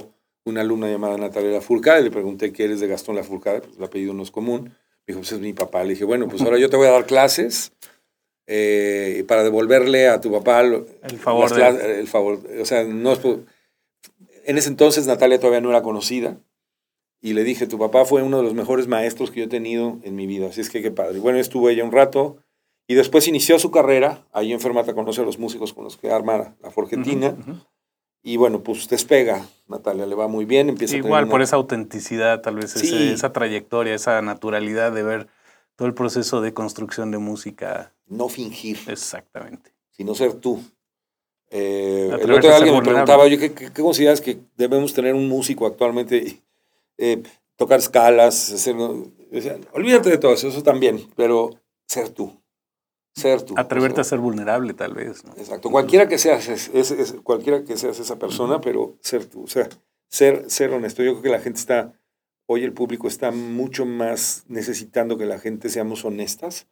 [0.45, 4.15] una alumna llamada Natalia Lafourcade le pregunté qué eres de Gastón Lafourcade pues el apellido
[4.15, 4.65] no es común.
[4.65, 5.83] Me dijo pues es mi papá.
[5.83, 7.73] Le dije bueno pues ahora yo te voy a dar clases
[8.47, 10.85] eh, para devolverle a tu papá el
[11.19, 11.51] favor.
[11.61, 12.41] el favor.
[12.61, 13.13] O sea, no
[14.45, 16.39] en ese entonces Natalia todavía no era conocida.
[17.21, 19.99] Y le dije, tu papá fue uno de los mejores maestros que yo he tenido
[20.03, 20.49] en mi vida.
[20.49, 21.21] Así es que qué padre.
[21.21, 22.39] Bueno, estuvo ella un rato.
[22.89, 24.27] Y después inició su carrera.
[24.33, 27.37] Ahí en Fermata conoce a los músicos con los que arma la Forgetina.
[28.25, 30.69] Y bueno, pues despega, Natalia, le va muy bien.
[30.69, 33.13] Empieza a tener Igual, una- por esa autenticidad, tal vez ese- Sí.
[33.13, 35.29] esa trayectoria, esa naturalidad de ver
[35.83, 37.93] todo el proceso de construcción de música.
[38.07, 39.75] No fingir, Exactamente.
[39.91, 40.63] sino ser tú.
[41.51, 45.29] Eh, el otro día alguien me preguntaba, oye, ¿qué, qué, consideras que debemos tener un
[45.29, 46.41] músico actualmente?
[46.99, 47.21] Eh,
[47.57, 48.77] tocar escalas, hacer...
[48.77, 49.01] yo
[49.73, 51.51] olvídate de todo eso, eso también, pero
[51.89, 52.33] ser tú.
[53.17, 53.55] Ser tú.
[53.57, 55.25] Atreverte O a ser vulnerable, tal vez.
[55.25, 55.33] ¿no?
[55.37, 55.69] Exacto.
[55.69, 59.43] Cualquiera que seas, es, es- es- cualquiera que seas esa persona, pero ser tú.
[59.43, 59.69] O sea,
[60.09, 61.03] ser, ser honesto.
[61.03, 61.93] Yo creo que la gente está,
[62.47, 66.67] hoy el público está mucho más necesitando que la gente seamos honestas,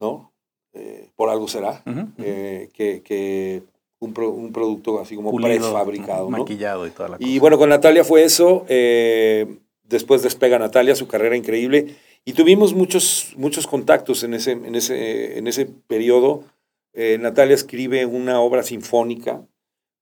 [0.00, 0.32] ¿no?
[0.72, 1.82] Eh, por algo será.
[1.86, 2.10] Ujú, ujú.
[2.18, 3.62] eh, que, que
[3.98, 6.38] un, pro- un producto así como Pulido, prefabricado, ¿no?
[6.38, 7.28] maquillado y toda la cosa.
[7.28, 8.64] Y bueno, con Natalia fue eso.
[8.68, 11.96] eh, después despega Natalia, su carrera increíble.
[12.24, 16.44] Y tuvimos muchos, muchos contactos en ese, en ese, en ese periodo.
[16.92, 19.46] Eh, Natalia escribe una obra sinfónica.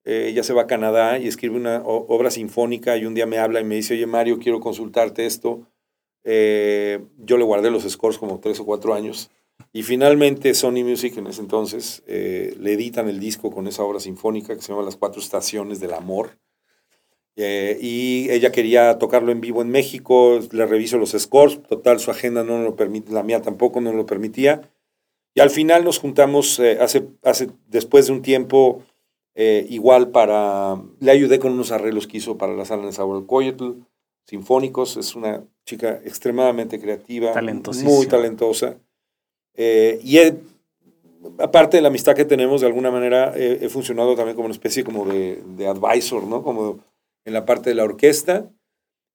[0.05, 3.61] Eh, se va a Canadá y escribe una obra sinfónica y un día me habla
[3.61, 5.67] y me dice, oye Mario, quiero consultarte esto.
[6.25, 9.31] Eh, yo le guardé los scores como tres o cuatro años.
[9.73, 14.01] Y finalmente Sony Music en ese entonces eh, le editan el disco con esa obra
[14.01, 16.39] sinfónica que se llama Las Cuatro Estaciones del Amor.
[17.37, 22.13] Eh, y ella quería tocarlo en vivo en México, le reviso los scores, total su
[22.13, 24.71] agenda no lo permite, la mía tampoco no lo permitía.
[25.35, 28.85] Y al final nos juntamos eh, hace, hace, después de un tiempo,
[29.35, 33.73] eh, igual para, le ayudé con unos arreglos que hizo para la sala de Zahualcóyotl,
[34.27, 37.33] sinfónicos, es una chica extremadamente creativa,
[37.85, 38.77] muy talentosa.
[39.57, 40.37] Eh, y he-
[41.39, 44.55] aparte de la amistad que tenemos, de alguna manera he, he funcionado también como una
[44.55, 46.43] especie como de, de advisor, ¿no?
[46.43, 46.79] Como
[47.25, 48.51] en la parte de la orquesta.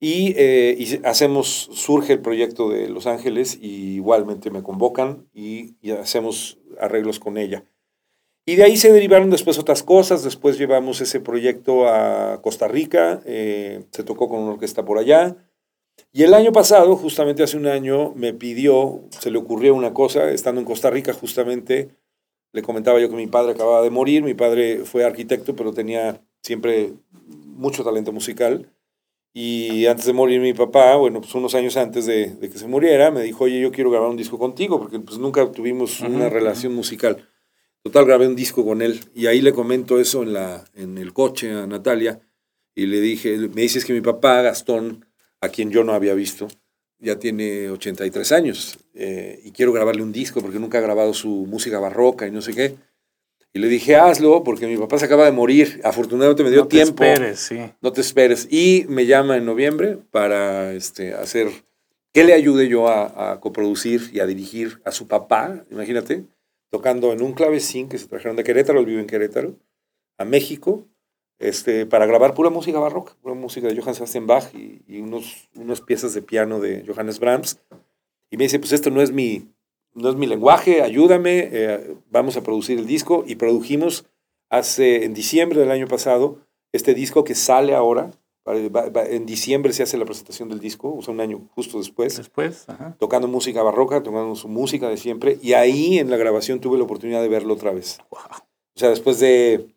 [0.02, 5.76] Y, eh, y hacemos, surge el proyecto de Los Ángeles y igualmente me convocan y,
[5.82, 7.66] y hacemos arreglos con ella.
[8.50, 10.24] Y de ahí se derivaron después otras cosas.
[10.24, 15.36] Después llevamos ese proyecto a Costa Rica, eh, se tocó con una orquesta por allá.
[16.12, 20.32] Y el año pasado, justamente hace un año, me pidió, se le ocurrió una cosa,
[20.32, 21.90] estando en Costa Rica justamente,
[22.52, 26.20] le comentaba yo que mi padre acababa de morir, mi padre fue arquitecto, pero tenía
[26.42, 28.74] siempre mucho talento musical.
[29.32, 32.68] Y antes de morir mi papá, bueno, pues unos años antes de, de que se
[32.68, 36.30] muriera, me dijo, oye, yo quiero grabar un disco contigo, porque pues nunca tuvimos una
[36.30, 37.28] relación musical.
[37.84, 41.14] Total, grabé un disco con él y ahí le comento eso en, la, en el
[41.14, 42.20] coche a Natalia
[42.76, 45.06] y le dije, me dices que mi papá, Gastón,
[45.42, 46.48] a quien yo no había visto,
[47.00, 51.30] ya tiene 83 años eh, y quiero grabarle un disco porque nunca ha grabado su
[51.30, 52.76] música barroca y no sé qué.
[53.52, 55.82] Y le dije, hazlo porque mi papá se acaba de morir.
[55.84, 57.04] Afortunadamente me dio no te tiempo.
[57.04, 57.58] esperes, sí.
[57.82, 58.48] No te esperes.
[58.52, 61.48] Y me llama en noviembre para este, hacer,
[62.14, 66.26] que le ayude yo a, a coproducir y a dirigir a su papá, imagínate,
[66.70, 69.56] tocando en un clavecín que se trajeron de Querétaro, él vive en Querétaro,
[70.18, 70.86] a México,
[71.40, 75.82] este, para grabar pura música barroca, pura música de Johann Sebastian Bach y, unos, unas
[75.82, 77.60] piezas de piano de Johannes Brahms.
[78.30, 79.48] Y me dice, pues esto no es mi,
[79.94, 83.24] no es mi lenguaje, ayúdame, eh, vamos a producir el disco.
[83.26, 84.06] Y produjimos
[84.50, 86.40] hace, en diciembre del año pasado,
[86.74, 88.12] este disco que sale ahora.
[88.52, 92.66] En diciembre se hace la presentación del disco, o sea, un año justo después, Después,
[92.68, 92.96] ajá.
[93.00, 95.38] tocando música barroca, tocando su música de siempre.
[95.42, 98.00] Y ahí en la grabación tuve la oportunidad de verlo otra vez.
[98.10, 98.18] O
[98.76, 99.68] sea, después de,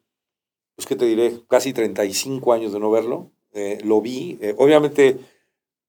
[0.76, 1.34] pues, ¿qué te diré?
[1.48, 4.38] Casi 35 años de no verlo, eh, lo vi.
[4.40, 5.18] Eh, obviamente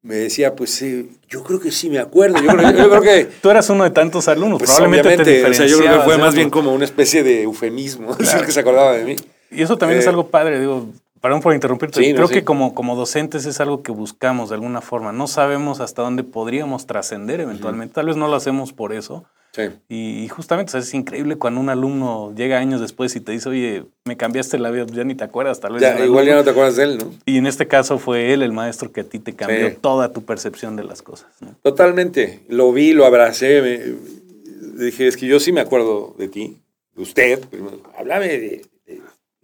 [0.02, 2.42] me decía, pues sí, yo creo que sí me acuerdo.
[2.42, 5.54] Yo creo, yo creo que Tú eras uno de tantos alumnos, pues probablemente te o
[5.54, 8.60] sea, yo creo que fue más bien como una especie de eufemismo, decir que se
[8.60, 9.16] acordaba de mí.
[9.50, 10.88] Y eso también es Eh, algo padre, digo,
[11.24, 12.34] perdón por interrumpirte, Sí, no, creo sí.
[12.34, 16.26] que como, como docentes es algo que buscamos de alguna forma, no sabemos hasta dónde
[16.26, 19.62] podríamos trascender eventualmente, tal vez no lo hacemos por eso, Sí.
[19.88, 23.48] y, justamente o sea, es increíble cuando un alumno llega años después y te dice,
[23.48, 25.82] oye, me cambiaste la vida, ya ni te acuerdas, tal vez.
[25.82, 26.36] Ya, igual ya alumno".
[26.38, 27.14] no te acuerdas de él, ¿no?
[27.26, 29.78] Y en este caso fue él el maestro que a ti te cambió Sí.
[29.80, 31.28] toda tu percepción de las cosas.
[31.40, 31.56] ¿no?
[31.62, 32.42] Totalmente.
[32.50, 33.62] Lo vi, lo abracé.
[33.62, 36.58] me- dije, es que yo sí me acuerdo de ti,
[36.96, 37.40] de usted.
[37.48, 38.66] Primero, háblame de-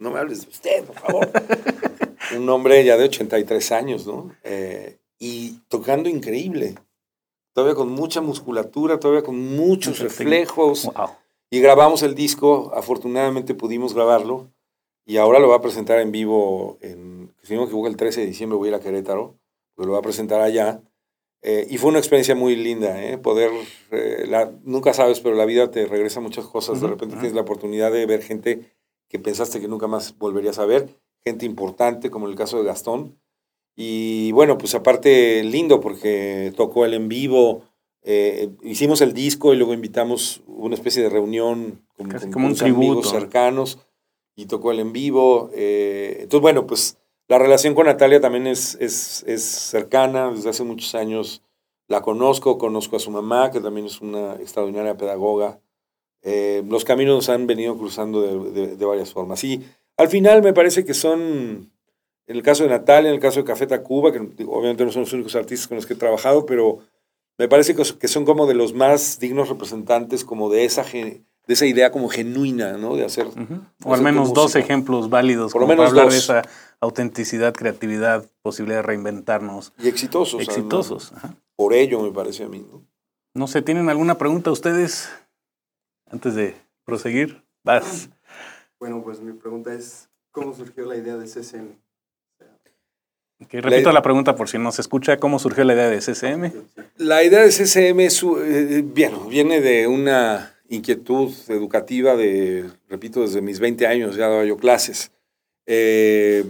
[0.00, 1.30] No me hables de usted, por favor.
[2.36, 4.34] Un hombre ya de 83 años, ¿no?
[4.44, 6.74] Eh, y tocando increíble.
[7.52, 10.84] Todavía con mucha musculatura, todavía con muchos reflejos.
[10.86, 11.10] Wow.
[11.50, 14.50] Y grabamos el disco, afortunadamente pudimos grabarlo.
[15.04, 18.20] Y ahora lo va a presentar en vivo, en, si no me equivoco, el 13
[18.20, 19.36] de diciembre voy a ir a Querétaro,
[19.74, 20.82] pues lo va a presentar allá.
[21.42, 23.18] Eh, y fue una experiencia muy linda, ¿eh?
[23.18, 23.50] poder,
[23.90, 26.78] eh, la- nunca sabes, pero la vida te regresa muchas cosas.
[26.80, 27.20] de Ujú, repente ujú.
[27.22, 28.60] tienes la oportunidad de ver gente
[29.10, 32.64] que pensaste que nunca más volverías a ver, gente importante, como en el caso de
[32.64, 33.18] Gastón.
[33.76, 37.64] Y bueno, pues aparte lindo porque tocó el en vivo,
[38.02, 42.46] eh, hicimos el disco y luego invitamos una especie de reunión con, Casi con como
[42.46, 43.10] un unos amigos tributo.
[43.10, 43.78] cercanos
[44.36, 45.50] y tocó el en vivo.
[45.54, 46.96] eh, entonces, bueno, pues
[47.28, 51.42] la relación con Natalia también es, es, es cercana, desde hace muchos años
[51.88, 55.60] la conozco, conozco a su mamá, que también es una extraordinaria pedagoga.
[56.22, 59.42] Eh, los caminos nos han venido cruzando de, de- de varias formas.
[59.44, 59.64] Y
[59.96, 61.70] al final me parece que son,
[62.26, 65.02] en el caso de Natalia, en el caso de Café Tacuba, que obviamente no son
[65.02, 66.80] los únicos artistas con los que he trabajado, pero
[67.38, 71.64] me parece que, son como de los más dignos representantes como de esa, de esa
[71.64, 72.96] idea como genuina, ¿no?
[72.96, 73.26] De hacer...
[73.84, 76.42] O al menos dos ejemplos válidos Por lo como para menos hablar de esa
[76.80, 79.72] autenticidad, creatividad, posibilidad de reinventarnos.
[79.78, 80.42] Y exitosos.
[80.42, 81.12] Exitosos.
[81.14, 81.34] ajá.
[81.56, 82.58] Por ello, me parece a mí.
[82.70, 82.82] ¿no?
[83.34, 85.08] No sé, ¿tienen alguna pregunta ustedes
[86.10, 86.54] antes de
[86.84, 87.42] proseguir?
[87.62, 88.10] Vas.
[88.78, 91.76] Bueno, pues mi pregunta es, ¿cómo surgió la idea de CCM?
[93.48, 95.16] Que repito la pregunta por si no se escucha.
[95.16, 96.52] ¿Cómo surgió la idea de CCM?
[96.98, 103.40] La idea de CCM es, eh, bien, viene de una inquietud educativa de, repito, desde
[103.40, 105.10] mis 20 años ya daba yo clases.
[105.66, 106.44] Eh,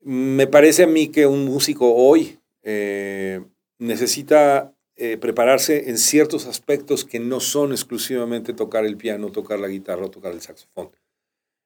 [0.00, 3.40] me parece a mí que un músico hoy eh,
[3.78, 4.72] necesita
[5.04, 10.06] eh, prepararse en ciertos aspectos que no son exclusivamente tocar el piano, tocar la guitarra
[10.06, 10.92] o tocar el saxofón.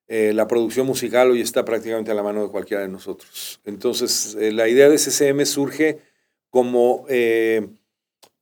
[0.08, 3.60] Eh, la producción musical hoy está prácticamente a la mano de cualquiera de nosotros.
[3.66, 5.98] Entonces, eh, la idea de CCM surge
[6.48, 7.04] como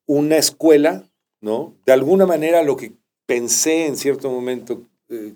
[0.07, 1.74] una escuela, ¿no?
[1.86, 2.92] De alguna manera lo que
[3.26, 4.82] pensé en cierto momento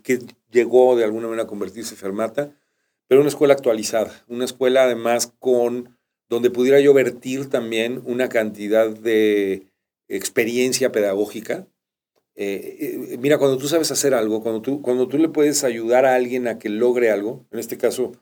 [0.04, 0.20] que
[0.52, 2.54] llegó de alguna manera a convertirse en Fermata,
[3.08, 5.97] pero una escuela actualizada, una escuela además con
[6.28, 9.66] donde pudiera yo vertir también una cantidad de
[10.08, 11.66] experiencia pedagógica.
[12.34, 16.04] Eh, eh, mira, cuando tú sabes hacer algo, cuando tú, cuando tú le puedes ayudar
[16.06, 18.12] a alguien a que logre algo, en este caso,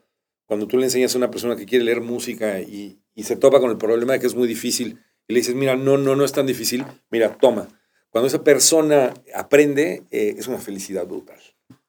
[0.45, 3.59] cuando tú le enseñas a una persona que quiere leer música y, y se topa
[3.59, 6.23] con el problema de que es muy difícil, y le dices, mira, no, no, no
[6.23, 7.67] es tan difícil, mira, toma.
[8.09, 11.37] Cuando esa persona aprende, eh, es una felicidad brutal.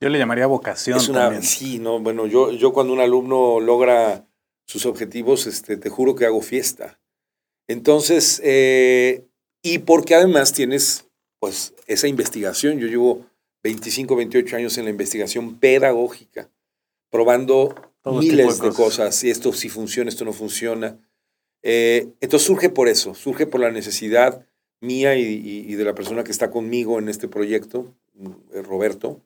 [0.01, 1.43] Yo le llamaría vocación Es una, también.
[1.45, 4.27] sí, no, bueno, yo, yo cuando un alumno logra
[4.69, 7.01] sus objetivos, este, te juro que hago fiesta.
[7.67, 9.25] Entonces, eh,
[9.63, 11.07] y porque además tienes,
[11.41, 12.79] pues, esa investigación.
[12.79, 13.27] Yo llevo
[13.63, 16.51] 25, 28 años en la investigación pedagógica,
[17.11, 19.25] probando tipo miles de cosas.
[19.25, 20.99] y esto sí funciona, esto no funciona.
[21.63, 24.47] Eh, entonces surge por eso, surge por la necesidad
[24.81, 27.95] mía y, y- y de la persona que está conmigo en este proyecto,
[28.53, 29.21] eh, Roberto,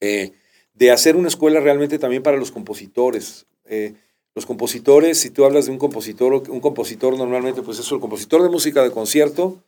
[0.00, 0.32] eh,
[0.74, 3.46] de hacer una escuela realmente también para los compositores.
[3.64, 3.94] Eh,
[4.38, 8.42] los compositores, si tú hablas de un compositor, un compositor normalmente, pues es el compositor
[8.42, 9.62] de música de concierto,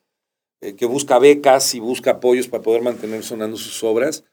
[0.60, 4.24] eh, que busca becas y busca apoyos para poder mantener sonando sus obras,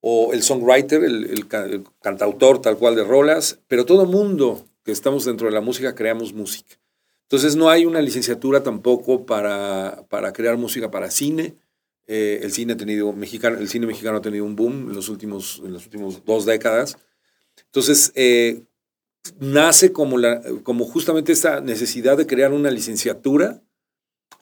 [0.00, 4.92] o el songwriter, el, el el cantautor tal cual de rolas, pero todo mundo que
[4.92, 6.80] estamos dentro de la música creamos música.
[7.24, 11.54] Entonces no hay una licenciatura tampoco para, para crear música para cine.
[12.06, 15.08] Eh, el cine ha tenido mexicano, el cine mexicano ha tenido un boom en los
[15.08, 16.98] últimos, en las últimas dos décadas.
[17.66, 18.62] Entonces eh,
[19.38, 23.62] nace como la, como justamente esta necesidad de crear una licenciatura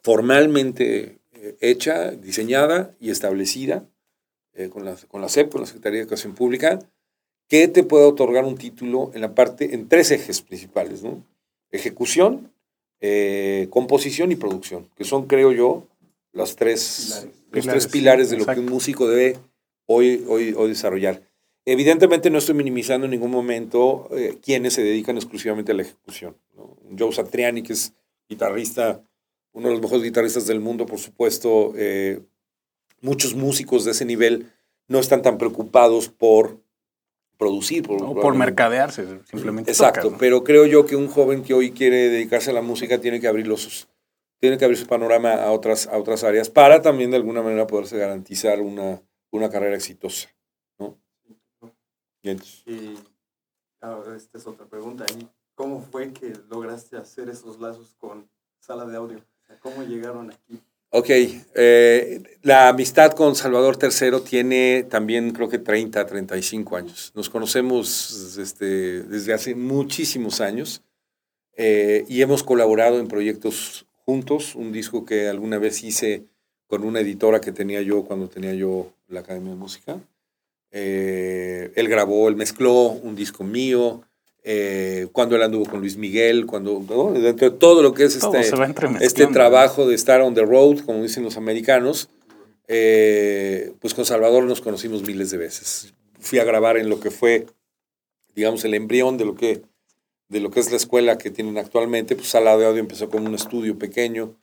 [0.03, 3.85] formalmente eh, hecha, diseñada y establecida
[4.55, 6.79] eh, con, la, con la SEP, con la Secretaría de Educación Pública,
[7.49, 11.25] que te pueda otorgar un título en la parte, en tres ejes principales, ¿no?
[11.71, 12.53] Ejecución,
[13.01, 15.87] eh, composición y producción, que son, creo yo,
[16.33, 19.37] las tres, los Pilares, tres pilares de lo que un músico debe
[19.87, 21.23] hoy, hoy, hoy desarrollar.
[21.65, 26.37] Evidentemente no estoy minimizando en ningún momento eh, quienes se dedican exclusivamente a la ejecución.
[26.57, 26.77] ¿no?
[26.99, 27.93] Joe Satriani, que es
[28.29, 29.03] guitarrista,
[29.53, 31.73] uno de los mejores guitarristas del mundo, por supuesto.
[31.77, 32.21] eh,
[33.01, 34.53] muchos músicos de ese nivel
[34.89, 36.61] no están tan preocupados por
[37.37, 37.87] producir.
[37.87, 39.71] Por, O por mercadearse, simplemente.
[39.71, 40.19] Exacto, tocas, ¿no?
[40.19, 43.29] pero creo yo que un joven que hoy quiere dedicarse a la música tiene que
[43.29, 43.89] abrir los
[44.39, 47.67] tiene que abrir su panorama a otras, a otras áreas para también de alguna manera
[47.67, 50.31] poderse garantizar una, una carrera exitosa.
[52.23, 52.33] ¿No?
[52.67, 52.99] Y
[53.81, 55.05] ahora esta es otra pregunta.
[55.19, 59.19] ¿Y cómo fue que lograste hacer esos lazos con sala de audio?
[59.19, 60.61] O sea, ¿Cómo llegaron aquí?
[60.93, 67.13] Ok, eh, la amistad con Salvador III tiene también creo que 30, 35 años.
[67.15, 70.83] Nos conocemos este, desde hace muchísimos años
[71.57, 74.57] eh, y hemos colaborado en proyectos juntos.
[74.57, 76.25] Un disco que alguna vez hice
[76.67, 80.01] con una editora que tenía yo cuando tenía yo la Academia de Música.
[80.73, 84.03] Eh, él grabó, él mezcló un disco mío.
[84.43, 87.13] eh, cuando él anduvo con Luis Miguel, cuando ¿no?
[87.13, 88.57] dentro de todo lo que es Todo este,
[89.01, 92.09] este trabajo de estar on the road, como dicen los americanos,
[92.67, 95.93] eh, pues con Salvador nos conocimos miles de veces.
[96.19, 97.47] Fui a grabar en lo que fue
[98.35, 99.63] digamos, el embrión de lo que,
[100.29, 102.17] de lo que es la escuela que tienen actualmente.
[102.17, 104.37] Pues Sala de Audio empezó como un estudio pequeño.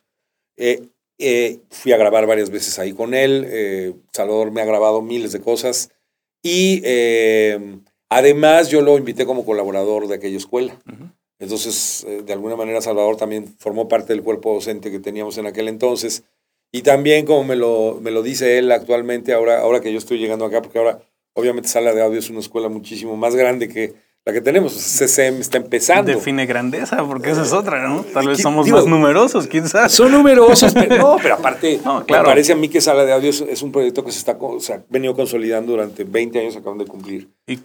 [0.56, 0.82] Eh,
[1.18, 3.44] eh, fui a grabar varias veces ahí con él.
[3.48, 5.90] eh, Salvador me ha grabado miles de cosas.
[6.42, 7.78] Y eh,
[8.08, 10.78] además yo lo invité como colaborador de aquella escuela.
[11.38, 15.46] Entonces, eh, de alguna manera, Salvador también formó parte del cuerpo docente que teníamos en
[15.46, 16.24] aquel entonces.
[16.72, 20.18] Y también, como me lo, me lo dice él actualmente, ahora, ahora que yo estoy
[20.18, 21.00] llegando acá, porque ahora,
[21.34, 23.94] obviamente, Sala de Audio es una escuela muchísimo más grande que
[24.28, 24.74] la que tenemos.
[24.74, 26.12] CCM está empezando.
[26.12, 28.02] Define grandeza, porque esa es otra, ¿no?
[28.12, 29.88] Tal vez somos digo, más numerosos, quién sabe.
[29.88, 32.24] Son numerosos, pero no, pero aparte, No, claro.
[32.24, 34.36] me parece a mí que Sala de Audio es, un proyecto que se está
[34.90, 37.28] venido consolidando durante 20 años, acaban de cumplir.
[37.46, 37.58] Y,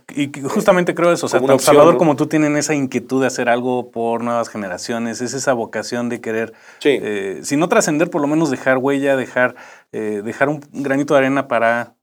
[0.45, 1.99] justamente creo eso, o sea, tanto opción, Salvador ¿no?
[1.99, 6.21] como tú tienen esa inquietud de hacer algo por nuevas generaciones, es esa vocación de
[6.21, 6.97] querer, Sí.
[7.01, 9.55] eh, si no trascender, por lo menos dejar huella, dejar,
[9.91, 11.95] eh, dejar un granito de arena para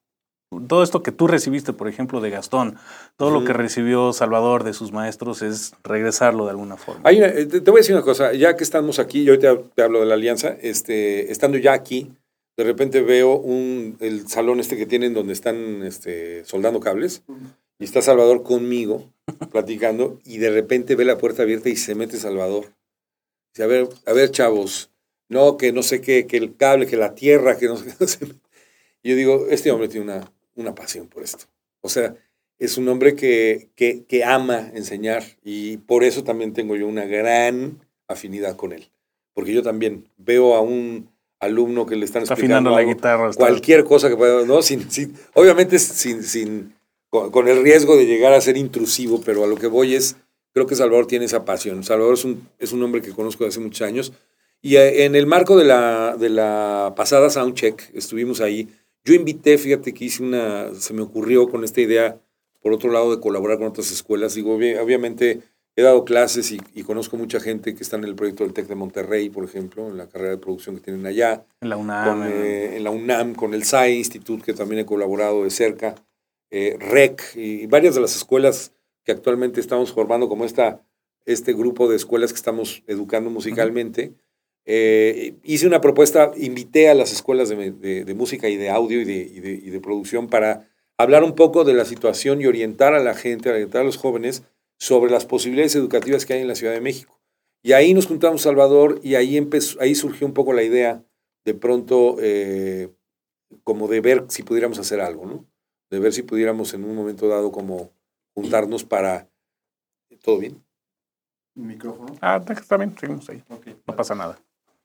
[0.67, 2.77] todo esto que tú recibiste, por ejemplo, de Gastón,
[3.17, 7.03] todo lo que recibió Salvador de sus maestros es regresarlo de alguna forma.
[7.05, 9.59] Hay una- eh, te, voy a decir una cosa, ya que estamos aquí, yo ahorita
[9.75, 12.11] te hablo de la alianza, este, estando ya aquí,
[12.57, 17.23] de repente veo un, el salón este que tienen donde están este, soldando cables,
[17.79, 19.09] y está Salvador conmigo,
[19.53, 22.67] platicando, y de repente ve la puerta abierta y se mete Salvador.
[23.55, 24.91] Dice, a ver, a ver, chavos,
[25.29, 27.87] no, que no sé qué, que el cable, que la tierra, que no sé
[28.19, 28.27] qué.
[29.05, 31.47] yo digo, este hombre tiene una, una pasión por esto.
[31.81, 32.15] O sea,
[32.59, 37.05] es un hombre que, que, que ama enseñar y por eso también tengo yo una
[37.07, 38.91] gran afinidad con él.
[39.35, 41.09] Porque yo también veo a un
[41.39, 43.31] alumno que le están Está explicando afinando la algo, guitarra.
[43.31, 44.61] está- cualquier cosa que pueda, ¿no?
[44.63, 46.75] Sin, sin- obviamente sin, sin,
[47.09, 50.17] con, con el riesgo de llegar a ser intrusivo, pero a lo que voy es,
[50.53, 51.83] creo que Salvador tiene esa pasión.
[51.83, 54.13] Salvador es un, es un hombre que conozco desde hace muchos años.
[54.61, 58.69] Y eh, en el marco de la, de la pasada Soundcheck, estuvimos ahí.
[59.05, 62.21] Yo invité, fíjate que hice una, se me ocurrió con esta idea,
[62.61, 64.35] por otro lado, de colaborar con otras escuelas.
[64.35, 65.41] Digo, obvi- obviamente
[65.77, 68.67] he dado clases y, y conozco mucha gente que está en el proyecto del TEC
[68.67, 72.09] de Monterrey, por ejemplo, en la carrera de producción que tienen allá En la UNAM.
[72.09, 75.51] con, en- eh, en la UNAM, con el SAI Institute, que también he colaborado de
[75.51, 75.95] cerca,
[76.51, 78.73] eh, REC y varias de las escuelas
[79.05, 80.83] que actualmente estamos formando, como esta,
[81.25, 84.13] este grupo de escuelas que estamos educando musicalmente.
[84.67, 89.01] Eh, hice una propuesta, invité a las escuelas de, de- de música y de audio
[89.01, 92.47] y de, y de- y de producción para hablar un poco de la situación y
[92.47, 94.43] orientar a la gente, orientar a los jóvenes
[94.79, 97.21] sobre las posibilidades educativas que hay en la Ciudad de México.
[97.63, 101.05] Y ahí nos juntamos Salvador y ahí, empezó, ahí surgió un poco la idea
[101.45, 102.89] de pronto eh,
[103.65, 105.47] como de ver si pudiéramos hacer algo, ¿no?
[105.91, 107.93] De ver si pudiéramos en un momento dado como
[108.35, 109.29] juntarnos para...
[110.23, 110.63] ¿Todo bien?
[111.55, 112.17] ¿Micrófono?
[112.21, 113.43] Ah, está bien, seguimos ahí.
[113.49, 113.67] Ok.
[113.87, 114.39] No pasa nada.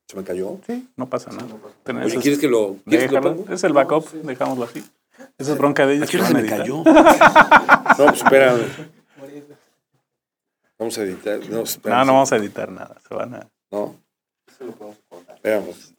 [0.08, 0.58] ¿Se me cayó?
[0.66, 1.48] Sí, no pasa nada.
[1.84, 4.84] Tenés- Oye, ¿quieres que lo, ¿quieres que lo es el backup, dejámoslo así.
[5.38, 6.08] Esa es bronca de ellos.
[6.08, 6.58] ¿A qué que hora se me editar.
[6.60, 6.82] cayó?
[7.98, 8.60] No, pues espérame.
[10.78, 11.40] Vamos a editar.
[11.48, 11.98] No, espérame.
[12.00, 12.96] No, no vamos a editar nada.
[13.08, 13.48] Se van a.
[13.70, 13.96] ¿No?
[14.46, 15.40] Eso lo podemos cortar.
[15.42, 15.94] Veamos.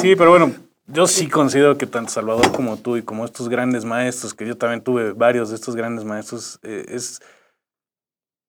[0.00, 0.52] Sí, pero bueno,
[0.86, 4.56] yo sí considero que tanto Salvador como tú y como estos grandes maestros, que yo
[4.56, 7.20] también tuve varios de estos grandes maestros, eh, es.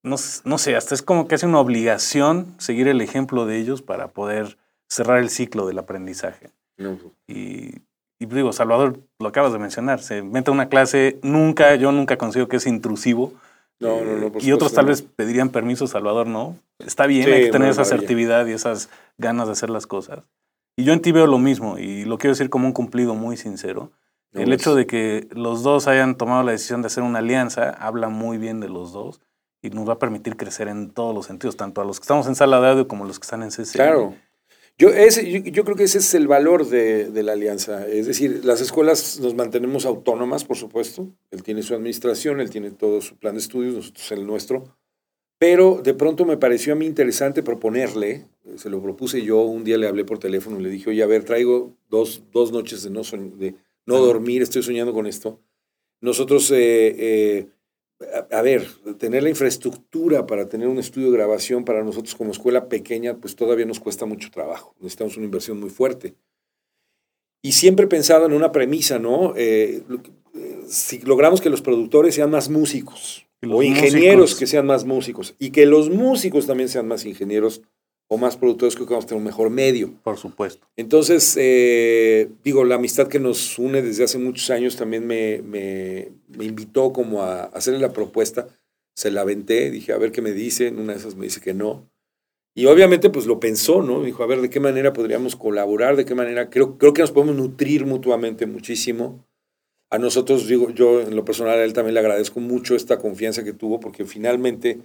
[0.03, 3.81] No, no sé, hasta es como que hace una obligación seguir el ejemplo de ellos
[3.81, 4.57] para poder
[4.89, 6.49] cerrar el ciclo del aprendizaje.
[6.77, 7.75] No, Y,
[8.19, 12.17] y digo, Salvador, lo acabas de mencionar, se mete a una clase, nunca, yo nunca
[12.17, 13.33] consigo que es intrusivo.
[13.79, 14.17] no, no.
[14.17, 16.57] no, Eh, y otros tal vez pedirían permiso, Salvador, ¿no?
[16.79, 20.19] Está bien, Sí, hay que tener esa asertividad y esas ganas de hacer las cosas.
[20.75, 23.37] Y yo en ti veo lo mismo, y lo quiero decir como un cumplido muy
[23.37, 23.91] sincero.
[24.33, 28.09] El hecho de que los dos hayan tomado la decisión de hacer una alianza habla
[28.09, 29.21] muy bien de los dos
[29.63, 32.27] y nos va a permitir crecer en todos los sentidos, tanto a los que estamos
[32.27, 33.73] en sala de audio como a los que están en CC.
[33.73, 34.13] Claro.
[34.77, 37.87] Yo, ese, yo, yo creo que ese es el valor de, de la alianza.
[37.87, 41.07] Es decir, las escuelas nos mantenemos autónomas, por supuesto.
[41.31, 44.75] Él tiene su administración, él tiene todo su plan de estudios, nosotros el nuestro.
[45.37, 49.77] Pero de pronto me pareció a mí interesante proponerle, se lo propuse yo, un día
[49.77, 52.89] le hablé por teléfono y le dije, oye, a ver, traigo dos, dos noches de
[52.89, 53.55] no, de
[53.85, 55.39] no dormir, estoy soñando con esto.
[56.01, 57.47] Nosotros, eh, eh,
[58.31, 62.31] a, a ver, tener la infraestructura para tener un estudio de grabación para nosotros como
[62.31, 64.75] escuela pequeña, pues todavía nos cuesta mucho trabajo.
[64.79, 66.15] Necesitamos una inversión muy fuerte.
[67.45, 69.33] Y siempre he pensado en una premisa, ¿no?
[69.35, 69.83] Eh,
[70.33, 74.39] eh, si logramos que los productores sean más músicos, o ingenieros músicos.
[74.39, 77.61] que sean más músicos, y que los músicos también sean más ingenieros
[78.13, 79.93] o más productores, creo que vamos a tener un mejor medio.
[80.03, 80.67] Por supuesto.
[80.77, 86.09] Entonces, eh, digo, la amistad que nos une desde hace muchos años también me, me-
[86.37, 88.47] me invitó como a hacerle la propuesta.
[88.95, 90.67] Se la aventé, dije, a ver qué me dice.
[90.67, 91.89] En una de esas me dice que no.
[92.55, 94.03] Y obviamente, pues lo pensó, ¿no?
[94.03, 95.95] Dijo, a ver, ¿de qué manera podríamos colaborar?
[95.95, 96.49] ¿De qué manera?
[96.51, 99.25] Creo, creo que nos podemos nutrir mutuamente muchísimo.
[99.91, 103.43] a nosotros, digo, yo en lo personal a él también le agradezco mucho esta confianza
[103.43, 104.79] que tuvo, porque finalmente,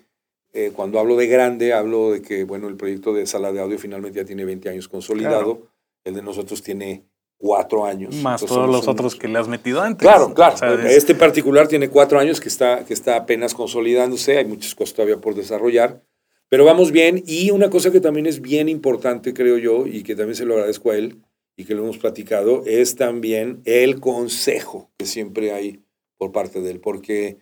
[0.66, 3.78] eh, cuando hablo de grande, hablo de que, bueno, el proyecto de sala de audio
[3.78, 5.68] finalmente ya tiene 20 años consolidado,
[6.04, 7.04] el de nosotros tiene
[7.36, 8.14] cuatro años.
[8.16, 10.02] Más Entonces, todos los un- otros que le has metido antes.
[10.06, 10.54] Claro, claro.
[10.54, 14.44] O sea, es- Este particular tiene cuatro años que está, que está apenas consolidándose, hay
[14.44, 16.02] muchas cosas todavía por desarrollar,
[16.48, 17.22] pero vamos bien.
[17.26, 20.54] Y una cosa que también es bien importante, creo yo, y que también se lo
[20.54, 21.22] agradezco a él
[21.56, 25.82] y que lo hemos platicado, es también el consejo que siempre hay
[26.16, 27.38] por parte de él, porque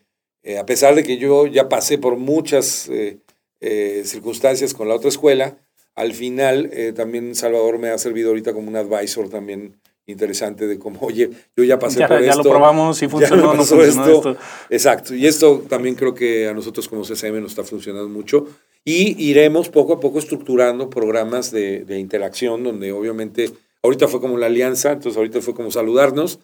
[0.46, 3.18] eh, a pesar de que yo ya pasé por muchas eh,
[3.60, 5.56] eh, circunstancias con la otra escuela,
[5.96, 9.74] al final también Salvador me ha servido ahorita como un advisor también
[10.06, 12.44] interesante de cómo, oye, yo ya pasé ya, por ya esto.
[12.44, 14.30] lo probamos, si funcionó, no funcionó esto.
[14.30, 14.36] esto.
[14.70, 18.46] Exacto, y esto también creo que a nosotros como CCM nos está funcionando mucho
[18.84, 23.50] y iremos poco a poco estructurando programas de, de interacción donde obviamente,
[23.82, 26.38] ahorita fue como la alianza, entonces ahorita fue como saludarnos,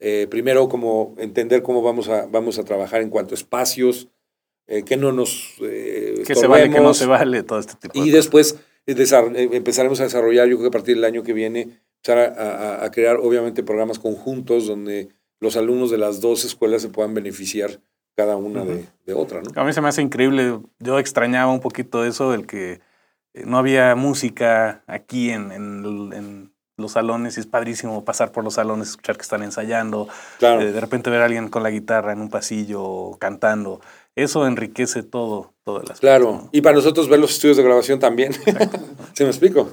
[0.00, 4.08] eh, primero como entender cómo vamos a, vamos a trabajar en cuanto a espacios,
[4.66, 5.54] eh, que no nos...
[5.62, 8.94] eh, Que se vale, que no se vale, todo este tipo de Y después eh,
[8.96, 12.78] eh, empezaremos a desarrollar, yo creo que a partir del año que viene, empezar a,
[12.80, 17.14] a- a crear obviamente programas conjuntos donde los alumnos de las dos escuelas se puedan
[17.14, 17.80] beneficiar
[18.16, 19.50] cada una de, de otra, ¿no?
[19.60, 20.60] A mí se me hace increíble.
[20.78, 22.80] Yo extrañaba un poquito eso, el que
[23.34, 28.54] no había música aquí en, en- en los salones y es padrísimo pasar por los
[28.54, 30.08] salones, escuchar que están ensayando,
[30.38, 30.60] Claro.
[30.62, 33.80] eh, de repente ver a alguien con la guitarra en un pasillo cantando.
[34.16, 36.48] Eso enriquece todo, el aspecto, Claro, ¿no?
[36.52, 38.32] y para nosotros ver los estudios de grabación también.
[39.14, 39.68] ¿Se me explico?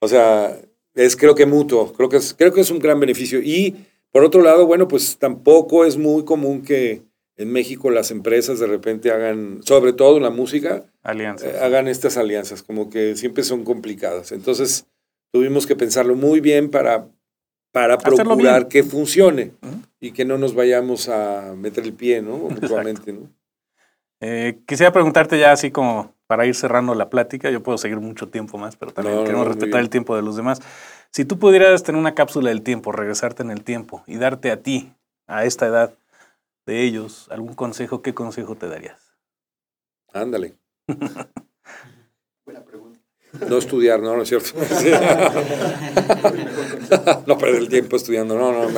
[0.00, 0.56] O sea,
[0.94, 3.40] es creo que mutuo, creo que es, creo que es un gran beneficio.
[3.42, 7.02] Y por otro lado, bueno, pues tampoco es muy común que
[7.36, 11.52] en México las empresas de repente hagan, sobre todo en la música, Alianzas.
[11.54, 14.30] eh, hagan estas alianzas, como que siempre son complicadas.
[14.30, 14.86] Entonces,
[15.34, 17.08] tuvimos que pensarlo muy bien para,
[17.72, 18.68] para Hacerlo procurar bien.
[18.68, 19.50] que funcione
[19.98, 22.36] y que no nos vayamos a meter el pie, ¿no?
[22.48, 23.28] Mutuamente, ¿no?
[24.20, 28.28] Eh, quisiera preguntarte ya así como para ir cerrando la plática, yo puedo seguir mucho
[28.28, 30.60] tiempo más, pero también No, queremos no, respetar el tiempo de los demás.
[31.10, 34.62] Si tú pudieras tener una cápsula del tiempo, regresarte en el tiempo y darte a
[34.62, 34.92] ti,
[35.26, 35.94] a esta edad
[36.64, 39.16] de ellos, algún consejo, ¿qué consejo te darías?
[40.12, 40.54] Ándale.
[43.48, 44.50] No estudiar, no, no es cierto.
[47.26, 48.70] no perder el tiempo estudiando, no, no.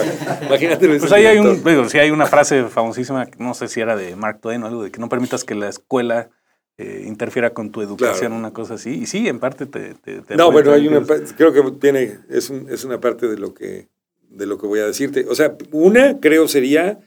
[0.46, 0.88] Imagínate.
[0.98, 4.16] Pues ahí hay un, digo, sí hay una frase famosísima, no sé si era de
[4.16, 6.30] Mark Twain o algo, de que no permitas que la escuela
[6.78, 8.36] eh, interfiera con tu educación, Claro.
[8.36, 8.90] una cosa así.
[9.02, 9.94] Y sí, en parte te...
[9.94, 11.02] te- te No, bueno, hay una,
[11.36, 13.88] creo que tiene, es, un- es una parte de lo que
[14.28, 15.24] de lo que voy a decirte.
[15.30, 16.98] O sea, una creo sería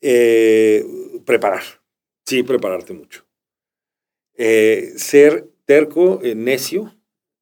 [0.00, 0.84] eh,
[1.24, 1.62] preparar.
[2.24, 3.24] Sí, prepararte mucho.
[4.36, 6.92] Eh, ser terco, eh, necio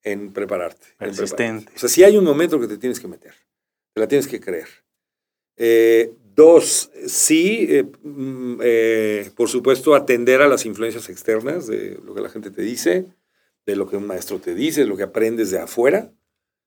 [0.03, 0.89] en prepararte.
[0.89, 0.97] en prepararte.
[0.99, 1.73] Persistente.
[1.75, 3.33] O sea, si hay un momento que te tienes que meter,
[3.95, 4.69] te la tienes que creer.
[5.57, 12.15] Eh, dos, sí, eh, mm, eh, por supuesto, atender a las influencias externas de lo
[12.15, 13.07] que la gente te dice,
[13.65, 16.13] de lo que un maestro te dice, de lo que aprendes de afuera.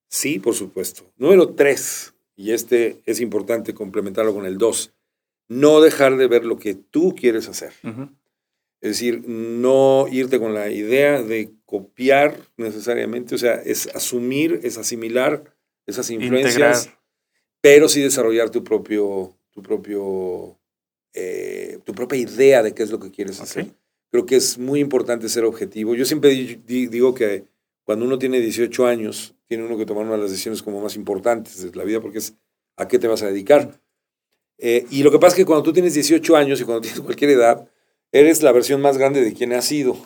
[0.09, 1.13] Sí, por supuesto.
[1.17, 4.93] Número tres, y este es importante complementarlo con el dos,
[5.47, 7.71] no dejar de ver lo que tú quieres hacer.
[7.83, 8.09] Ujú.
[8.81, 14.77] Es decir, no irte con la idea de copiar necesariamente, o sea, es asumir, es
[14.77, 15.55] asimilar
[15.85, 16.99] esas influencias, Integrar.
[17.61, 20.57] pero sí desarrollar tu propio, tu propio,
[21.13, 23.67] eh, tu propia idea de qué es lo que quieres hacer.
[24.09, 25.93] Creo que es muy importante ser objetivo.
[25.95, 27.45] Yo siempre di- di- digo que
[27.83, 30.95] cuando uno tiene 18 años, tiene uno que tomar una de las decisiones como más
[30.95, 32.33] importantes de la vida, porque es
[32.77, 33.79] a qué te vas a dedicar.
[34.57, 36.99] Eh, y lo que pasa es que cuando tú tienes 18 años y cuando tienes
[37.01, 37.67] cualquier edad,
[38.11, 39.97] eres la versión más grande de quien has sido,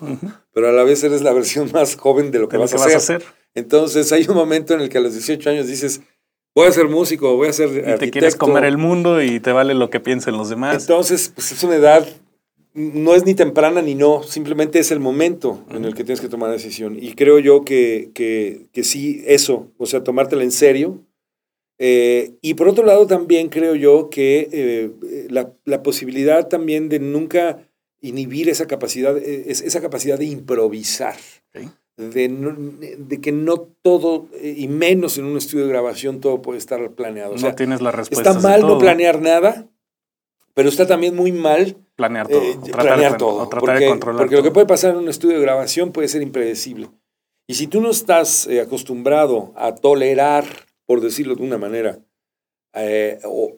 [0.54, 2.72] pero a la vez eres la versión más joven de lo que, de lo vas,
[2.72, 3.16] que a, vas hacer.
[3.16, 3.34] a hacer.
[3.56, 6.02] Entonces hay un momento en el que a los 18 años dices,
[6.54, 9.52] voy a ser músico, voy a ser Y te quieres comer el mundo y te
[9.52, 10.82] vale lo que piensen los demás.
[10.82, 12.08] Entonces, pues es una edad,
[12.74, 16.30] no es ni temprana ni no, simplemente es el momento en el que tienes que
[16.30, 16.98] tomar la decisión.
[17.02, 21.00] Y creo yo que, que, que sí, eso, o sea, tomártela en serio.
[21.78, 27.00] Eh, y por otro lado, también creo yo que eh, la, la posibilidad también de
[27.00, 27.65] nunca
[28.08, 31.16] inhibir esa capacidad, es- esa capacidad de improvisar.
[31.98, 36.42] De, no- de que no todo, eh, y menos en un estudio de grabación, todo
[36.42, 37.36] puede estar planeado.
[37.36, 38.32] O no tienes la respuesta.
[38.32, 39.68] Está mal no planear nada,
[40.54, 42.42] pero está también muy mal Planear todo.
[42.42, 43.36] eh, o tratar planear de, todo.
[43.44, 44.54] o tratar porque de controlar porque lo que todo.
[44.56, 46.90] puede pasar en un estudio de grabación puede ser impredecible.
[47.48, 50.44] Y si tú no estás eh, acostumbrado a tolerar,
[50.86, 52.00] por decirlo de una manera,
[52.74, 53.54] eh, o,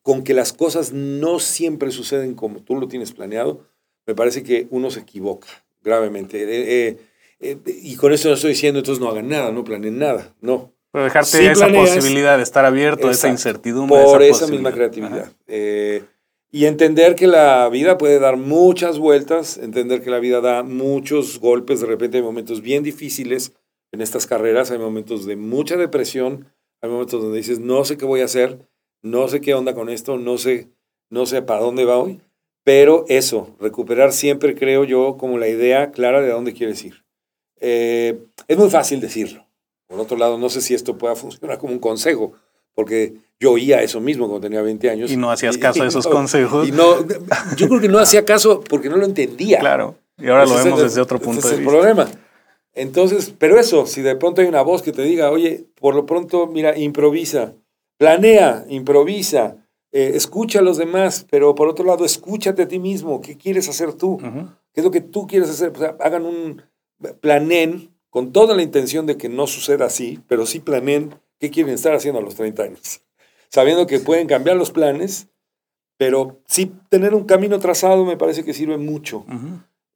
[0.00, 3.66] con que las cosas no siempre suceden como tú lo tienes planeado,
[4.06, 5.48] me parece que uno se equivoca
[5.82, 6.42] gravemente.
[6.42, 6.98] Eh, eh,
[7.40, 10.72] eh, y con esto no estoy diciendo, entonces no hagan nada, no planeen nada, no.
[10.92, 14.02] Pero dejarte Sí esa posibilidad de estar abierto esa incertidumbre.
[14.02, 15.32] Por esa esa misma creatividad.
[15.48, 16.04] Eh,
[16.52, 21.40] y entender que la vida puede dar muchas vueltas, entender que la vida da muchos
[21.40, 23.54] golpes, de repente hay momentos bien difíciles
[23.90, 26.46] en estas carreras, hay momentos de mucha depresión,
[26.82, 28.58] hay momentos donde dices, no sé qué voy a hacer,
[29.00, 30.68] no sé qué onda con esto, no sé,
[31.08, 32.20] no sé para dónde va hoy,
[32.64, 37.02] pero eso, recuperar siempre, creo yo, como la idea clara de a dónde quieres ir.
[37.60, 39.46] Eh, es muy fácil decirlo.
[39.88, 42.32] Por otro lado, no sé si esto pueda funcionar como un consejo,
[42.74, 45.10] porque yo oía eso mismo cuando tenía 20 años.
[45.10, 46.68] Y no hacías caso a esos no, consejos.
[46.68, 47.06] Y no,
[47.56, 49.58] yo creo que no hacía caso porque no lo entendía.
[49.58, 49.96] Claro.
[50.18, 51.70] Y ahora lo es vemos el- desde otro punto es de el vista.
[51.72, 52.08] problema.
[52.74, 56.06] Entonces, pero eso, si de pronto hay una voz que te diga, oye, por lo
[56.06, 57.52] pronto, mira, improvisa,
[57.98, 59.56] planea, improvisa,
[59.92, 63.68] eh, escucha a los demás, pero por otro lado, escúchate a ti mismo, ¿qué quieres
[63.68, 64.14] hacer tú?
[64.14, 64.48] Ujú.
[64.72, 65.72] ¿Qué es lo que tú quieres hacer?
[65.74, 66.62] O sea, hagan un
[67.20, 71.74] planén con toda la intención de que no suceda así, pero sí planeen qué quieren
[71.74, 73.02] estar haciendo a los 30 años.
[73.50, 75.28] Sabiendo que pueden cambiar los planes,
[75.98, 79.26] pero sí tener un camino trazado me parece que sirve mucho.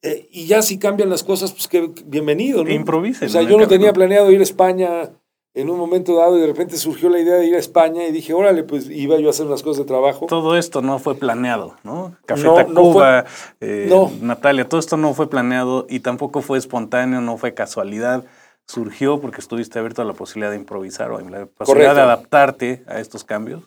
[0.02, 2.70] Eh, y ya si cambian las cosas, pues que bienvenido, ¿no?
[2.70, 5.10] Improvisen O sea, yo no tenía planeado ir a España
[5.56, 8.12] en un momento dado y de repente surgió la idea de ir a España y
[8.12, 10.26] dije, órale, pues iba yo a hacer unas cosas de trabajo.
[10.26, 12.14] Todo esto no fue planeado, ¿no?
[12.26, 13.24] Café No, no Tacuba,
[13.60, 14.12] eh, No.
[14.20, 18.24] Natalia, todo esto no fue planeado y tampoco fue espontáneo, no fue casualidad.
[18.66, 21.94] Surgió porque estuviste abierto a la posibilidad de improvisar o a la posibilidad Correcto.
[21.94, 23.62] de adaptarte a estos cambios.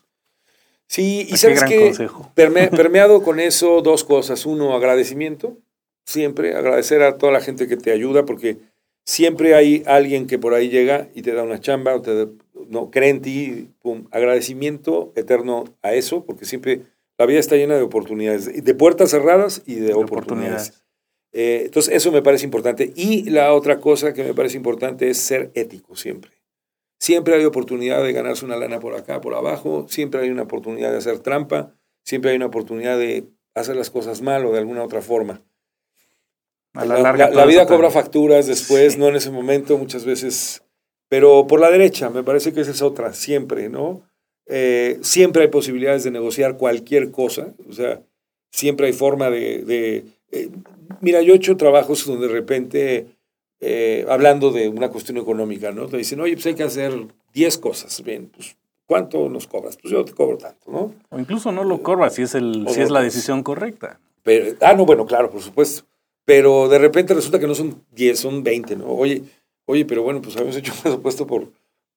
[0.85, 2.31] Sí, y Qué sabes gran que consejo.
[2.35, 4.45] permeado con eso dos cosas.
[4.45, 5.57] Uno, agradecimiento,
[6.05, 8.57] siempre agradecer a toda la gente que te ayuda porque
[9.09, 12.31] siempre hay alguien que por ahí llega y te da una chamba o te da-
[12.67, 16.81] no cree en ti, pum, agradecimiento eterno a eso porque siempre
[17.17, 20.83] la vida está llena de oportunidades, de puertas cerradas y de, de oportunidades.
[21.31, 22.93] Eh, entonces, eso me parece importante.
[22.95, 26.31] Y la otra cosa que me parece importante es ser ético siempre.
[26.99, 29.87] Siempre hay oportunidad de ganarse una lana por acá, por abajo.
[29.89, 31.73] Siempre hay una oportunidad de hacer trampa.
[32.03, 35.41] Siempre hay una oportunidad de hacer las cosas mal o de alguna otra forma.
[36.73, 38.99] A la La, larga, la- todo la vida cobra facturas después, Sí.
[38.99, 40.63] no en ese momento, muchas veces.
[41.09, 44.01] Pero por la derecha, me parece que esa es otra, siempre, ¿no?
[44.45, 47.53] Eh, siempre hay posibilidades de negociar cualquier cosa.
[47.69, 48.01] O sea,
[48.51, 49.63] siempre hay forma de...
[49.63, 50.49] de, eh,
[51.01, 53.07] mira, yo he hecho trabajos donde de repente,
[53.59, 55.87] eh, hablando de una cuestión económica, ¿no?
[55.87, 56.93] Te dicen, oye, pues hay que hacer
[57.33, 58.03] 10 cosas.
[58.03, 58.55] Bien, pues,
[58.85, 59.77] ¿cuánto nos cobras?
[59.81, 60.93] Pues yo te cobro tanto, ¿no?
[61.09, 63.99] O incluso no lo cobras si es, el, si es la decisión correcta.
[64.23, 65.83] Pero, ah, no, bueno, claro, por supuesto.
[66.29, 68.85] Pero de repente resulta que no son 10, son 20, ¿no?
[68.85, 69.23] Oye,
[69.65, 71.51] oye, pero bueno, pues habíamos hecho un presupuesto por,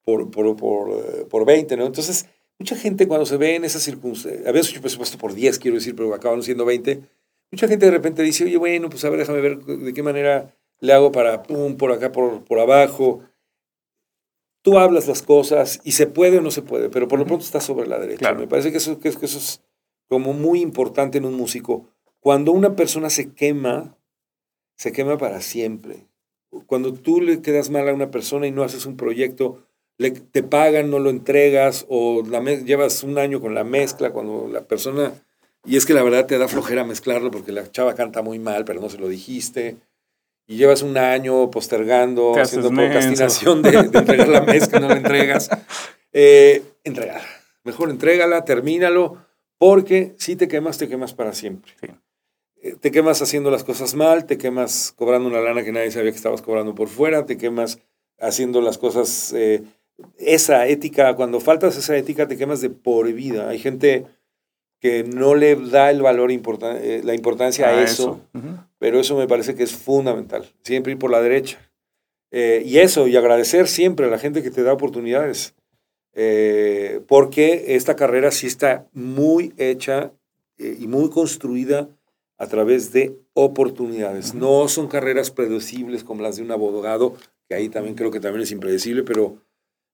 [0.07, 1.85] por, por, por, eh, por 20, ¿no?
[1.85, 2.25] Entonces,
[2.59, 5.75] mucha gente cuando se ve en esas circunstancias, habíamos hecho un presupuesto por 10, quiero
[5.75, 7.03] decir, pero acabaron siendo 20,
[7.51, 10.57] mucha gente de repente dice, oye, bueno, pues a ver, déjame ver de qué manera
[10.81, 13.21] le hago para, pum, por acá, por, por abajo.
[14.63, 17.45] Tú hablas las cosas y se puede o no se puede, pero por lo pronto
[17.45, 18.21] está sobre la derecha.
[18.21, 18.39] Claro.
[18.39, 19.61] Me parece que eso, que, que eso es
[20.09, 21.91] como muy importante en un músico.
[22.19, 23.99] Cuando una persona se quema,
[24.77, 26.07] se quema para siempre.
[26.67, 29.67] Cuando tú le quedas mal a una persona y no haces un proyecto,
[29.99, 34.49] le, te pagan, no lo entregas, o la llevas un año con la mezcla, cuando
[34.49, 35.13] la persona...
[35.65, 38.65] Y es que la verdad te da flojera mezclarlo porque la chava canta muy mal,
[38.65, 39.77] pero no se lo dijiste.
[40.49, 45.49] Y llevas un año postergando, haciendo procrastinación de, de entregar la mezcla, no la entregas.
[46.13, 46.63] Eh.
[47.65, 49.25] Mejor entrégala, termínalo,
[49.57, 51.73] porque si te quemas, te quemas para siempre.
[51.81, 51.87] Sí.
[52.63, 56.11] Eh, Te quemas haciendo las cosas mal, te quemas cobrando una lana que nadie sabía
[56.13, 57.79] que estabas cobrando por fuera, te quemas
[58.21, 59.63] haciendo las cosas, eh,
[60.17, 63.49] esa ética, cuando faltas esa ética, te quemas de por vida.
[63.49, 64.07] Hay gente
[64.81, 68.21] que no le da el valor, importan- eh, la importancia a, A eso,
[68.79, 70.45] pero eso me parece que es fundamental.
[70.63, 71.59] Siempre ir por la derecha.
[72.33, 75.55] Eh, y eso, y agradecer siempre a la gente que te da oportunidades.
[77.07, 80.13] Porque esta carrera sí está muy hecha
[80.59, 81.89] y muy construida
[82.43, 84.35] a través de oportunidades.
[84.35, 87.15] No son carreras predecibles como las de un abogado,
[87.49, 89.37] que ahí también creo que también es impredecible, pero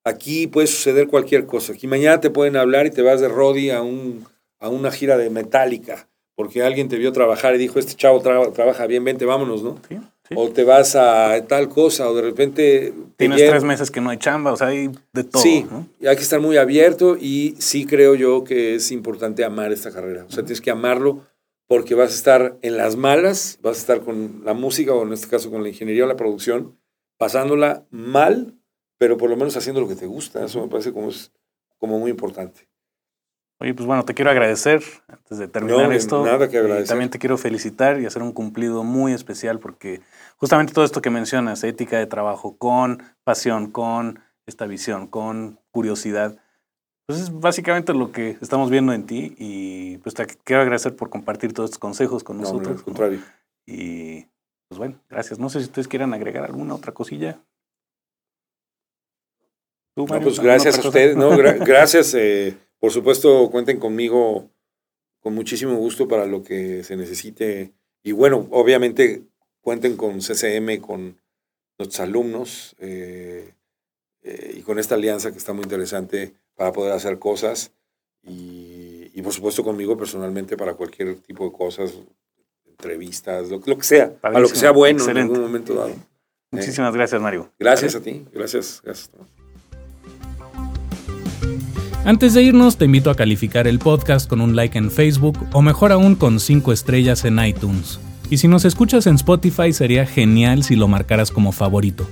[0.03, 1.73] aquí puede suceder cualquier cosa.
[1.73, 4.25] Aquí mañana te pueden hablar y te vas de Roddy a, un,
[4.59, 8.51] a una gira de Metallica, porque alguien te vio trabajar y dijo, este chavo tra-
[8.51, 9.77] trabaja bien, vente, vámonos, ¿no?
[9.87, 9.97] Sí,
[10.27, 10.33] sí.
[10.35, 12.93] O te vas a tal cosa, o de repente...
[13.15, 15.43] te Tienes tres meses que no hay chamba, o sea, hay de todo.
[15.43, 15.85] sí, ¿no?
[15.99, 19.91] y hay que estar muy abierto y sí creo yo que es importante amar esta
[19.91, 20.25] carrera.
[20.27, 21.21] O sea, tienes que amarlo
[21.69, 25.13] porque vas a estar en las malas, vas a estar con la música o en
[25.13, 26.79] este caso con la ingeniería o la producción,
[27.17, 28.55] pasándola mal,
[28.97, 30.43] pero por lo menos haciendo lo que te gusta.
[30.43, 31.31] Eso me parece como, es,
[31.77, 32.67] como muy importante.
[33.59, 36.25] Oye, pues bueno, te quiero agradecer antes de terminar No, esto.
[36.25, 36.87] nada que y agradecer.
[36.87, 40.01] también te quiero felicitar y hacer un cumplido muy especial porque
[40.37, 46.39] justamente todo esto que mencionas, ética de trabajo con pasión, con esta visión, con curiosidad.
[47.09, 51.09] Pues es básicamente lo que estamos viendo en ti y pues te quiero agradecer por
[51.09, 52.67] compartir todos estos consejos con No, nosotros.
[52.67, 52.83] al ¿no?
[52.83, 53.19] contrario.
[53.65, 54.27] Y
[54.67, 55.39] pues bueno, gracias.
[55.39, 57.41] No sé si ustedes quieran agregar alguna otra cosilla.
[59.95, 61.17] ¿Tú, No, pues gracias a ustedes.
[61.17, 62.13] No, gra- gracias.
[62.13, 64.51] eh, por supuesto, cuenten conmigo
[65.19, 67.73] con muchísimo gusto para lo que se necesite.
[68.03, 69.23] Y bueno, obviamente
[69.61, 71.19] cuenten con CCM, con
[71.79, 73.55] nuestros alumnos eh,
[74.21, 77.71] eh, y con esta alianza que está muy interesante para poder hacer cosas.
[78.21, 81.93] Y, y por supuesto conmigo personalmente para cualquier tipo de cosas,
[82.67, 85.21] entrevistas, lo, lo que sea, a lo que Padrísimo, sea bueno excelente.
[85.21, 85.95] en algún momento dado.
[86.51, 87.49] Muchísimas gracias, Mario.
[87.57, 88.81] Gracias a ti, gracias.
[88.83, 89.09] gracias.
[92.03, 95.61] Antes de irnos, te invito a calificar el podcast con un like en Facebook o
[95.61, 98.01] mejor aún con 5 estrellas en iTunes.
[98.29, 102.05] Y si nos escuchas en Spotify sería genial si lo marcaras como favorito.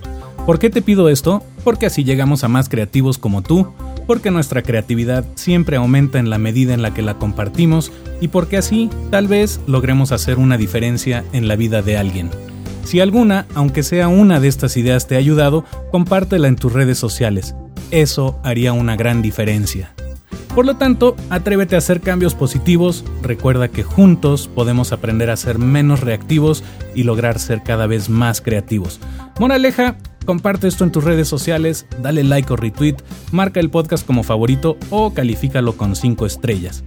[0.46, 1.44] ¿Por qué te pido esto?
[1.66, 3.74] Porque así llegamos a más creativos como tú,
[4.08, 7.92] porque nuestra creatividad siempre aumenta en la medida en la que la compartimos
[8.22, 12.32] y porque así tal vez logremos hacer una diferencia en la vida de alguien.
[12.86, 16.98] Si alguna, aunque sea una de estas ideas te ha ayudado, compártela en tus redes
[16.98, 17.54] sociales.
[17.92, 19.94] Eso haría una gran diferencia.
[20.56, 25.60] Por lo tanto, atrévete a hacer cambios positivos, recuerda que juntos podemos aprender a ser
[25.60, 26.64] menos reactivos
[26.96, 29.00] y lograr ser cada vez más creativos.
[29.40, 29.98] Moraleja,
[30.28, 32.98] comparte esto en tus redes sociales, dale like o retweet,
[33.32, 36.84] marca el podcast como favorito o califícalo con 5 estrellas.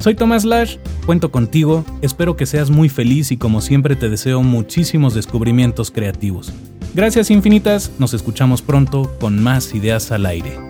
[0.00, 0.76] Soy Tomás Lash,
[1.06, 6.52] cuento contigo, espero que seas muy feliz y como siempre te deseo muchísimos descubrimientos creativos.
[6.94, 10.69] Gracias infinitas, nos escuchamos pronto con más ideas al aire.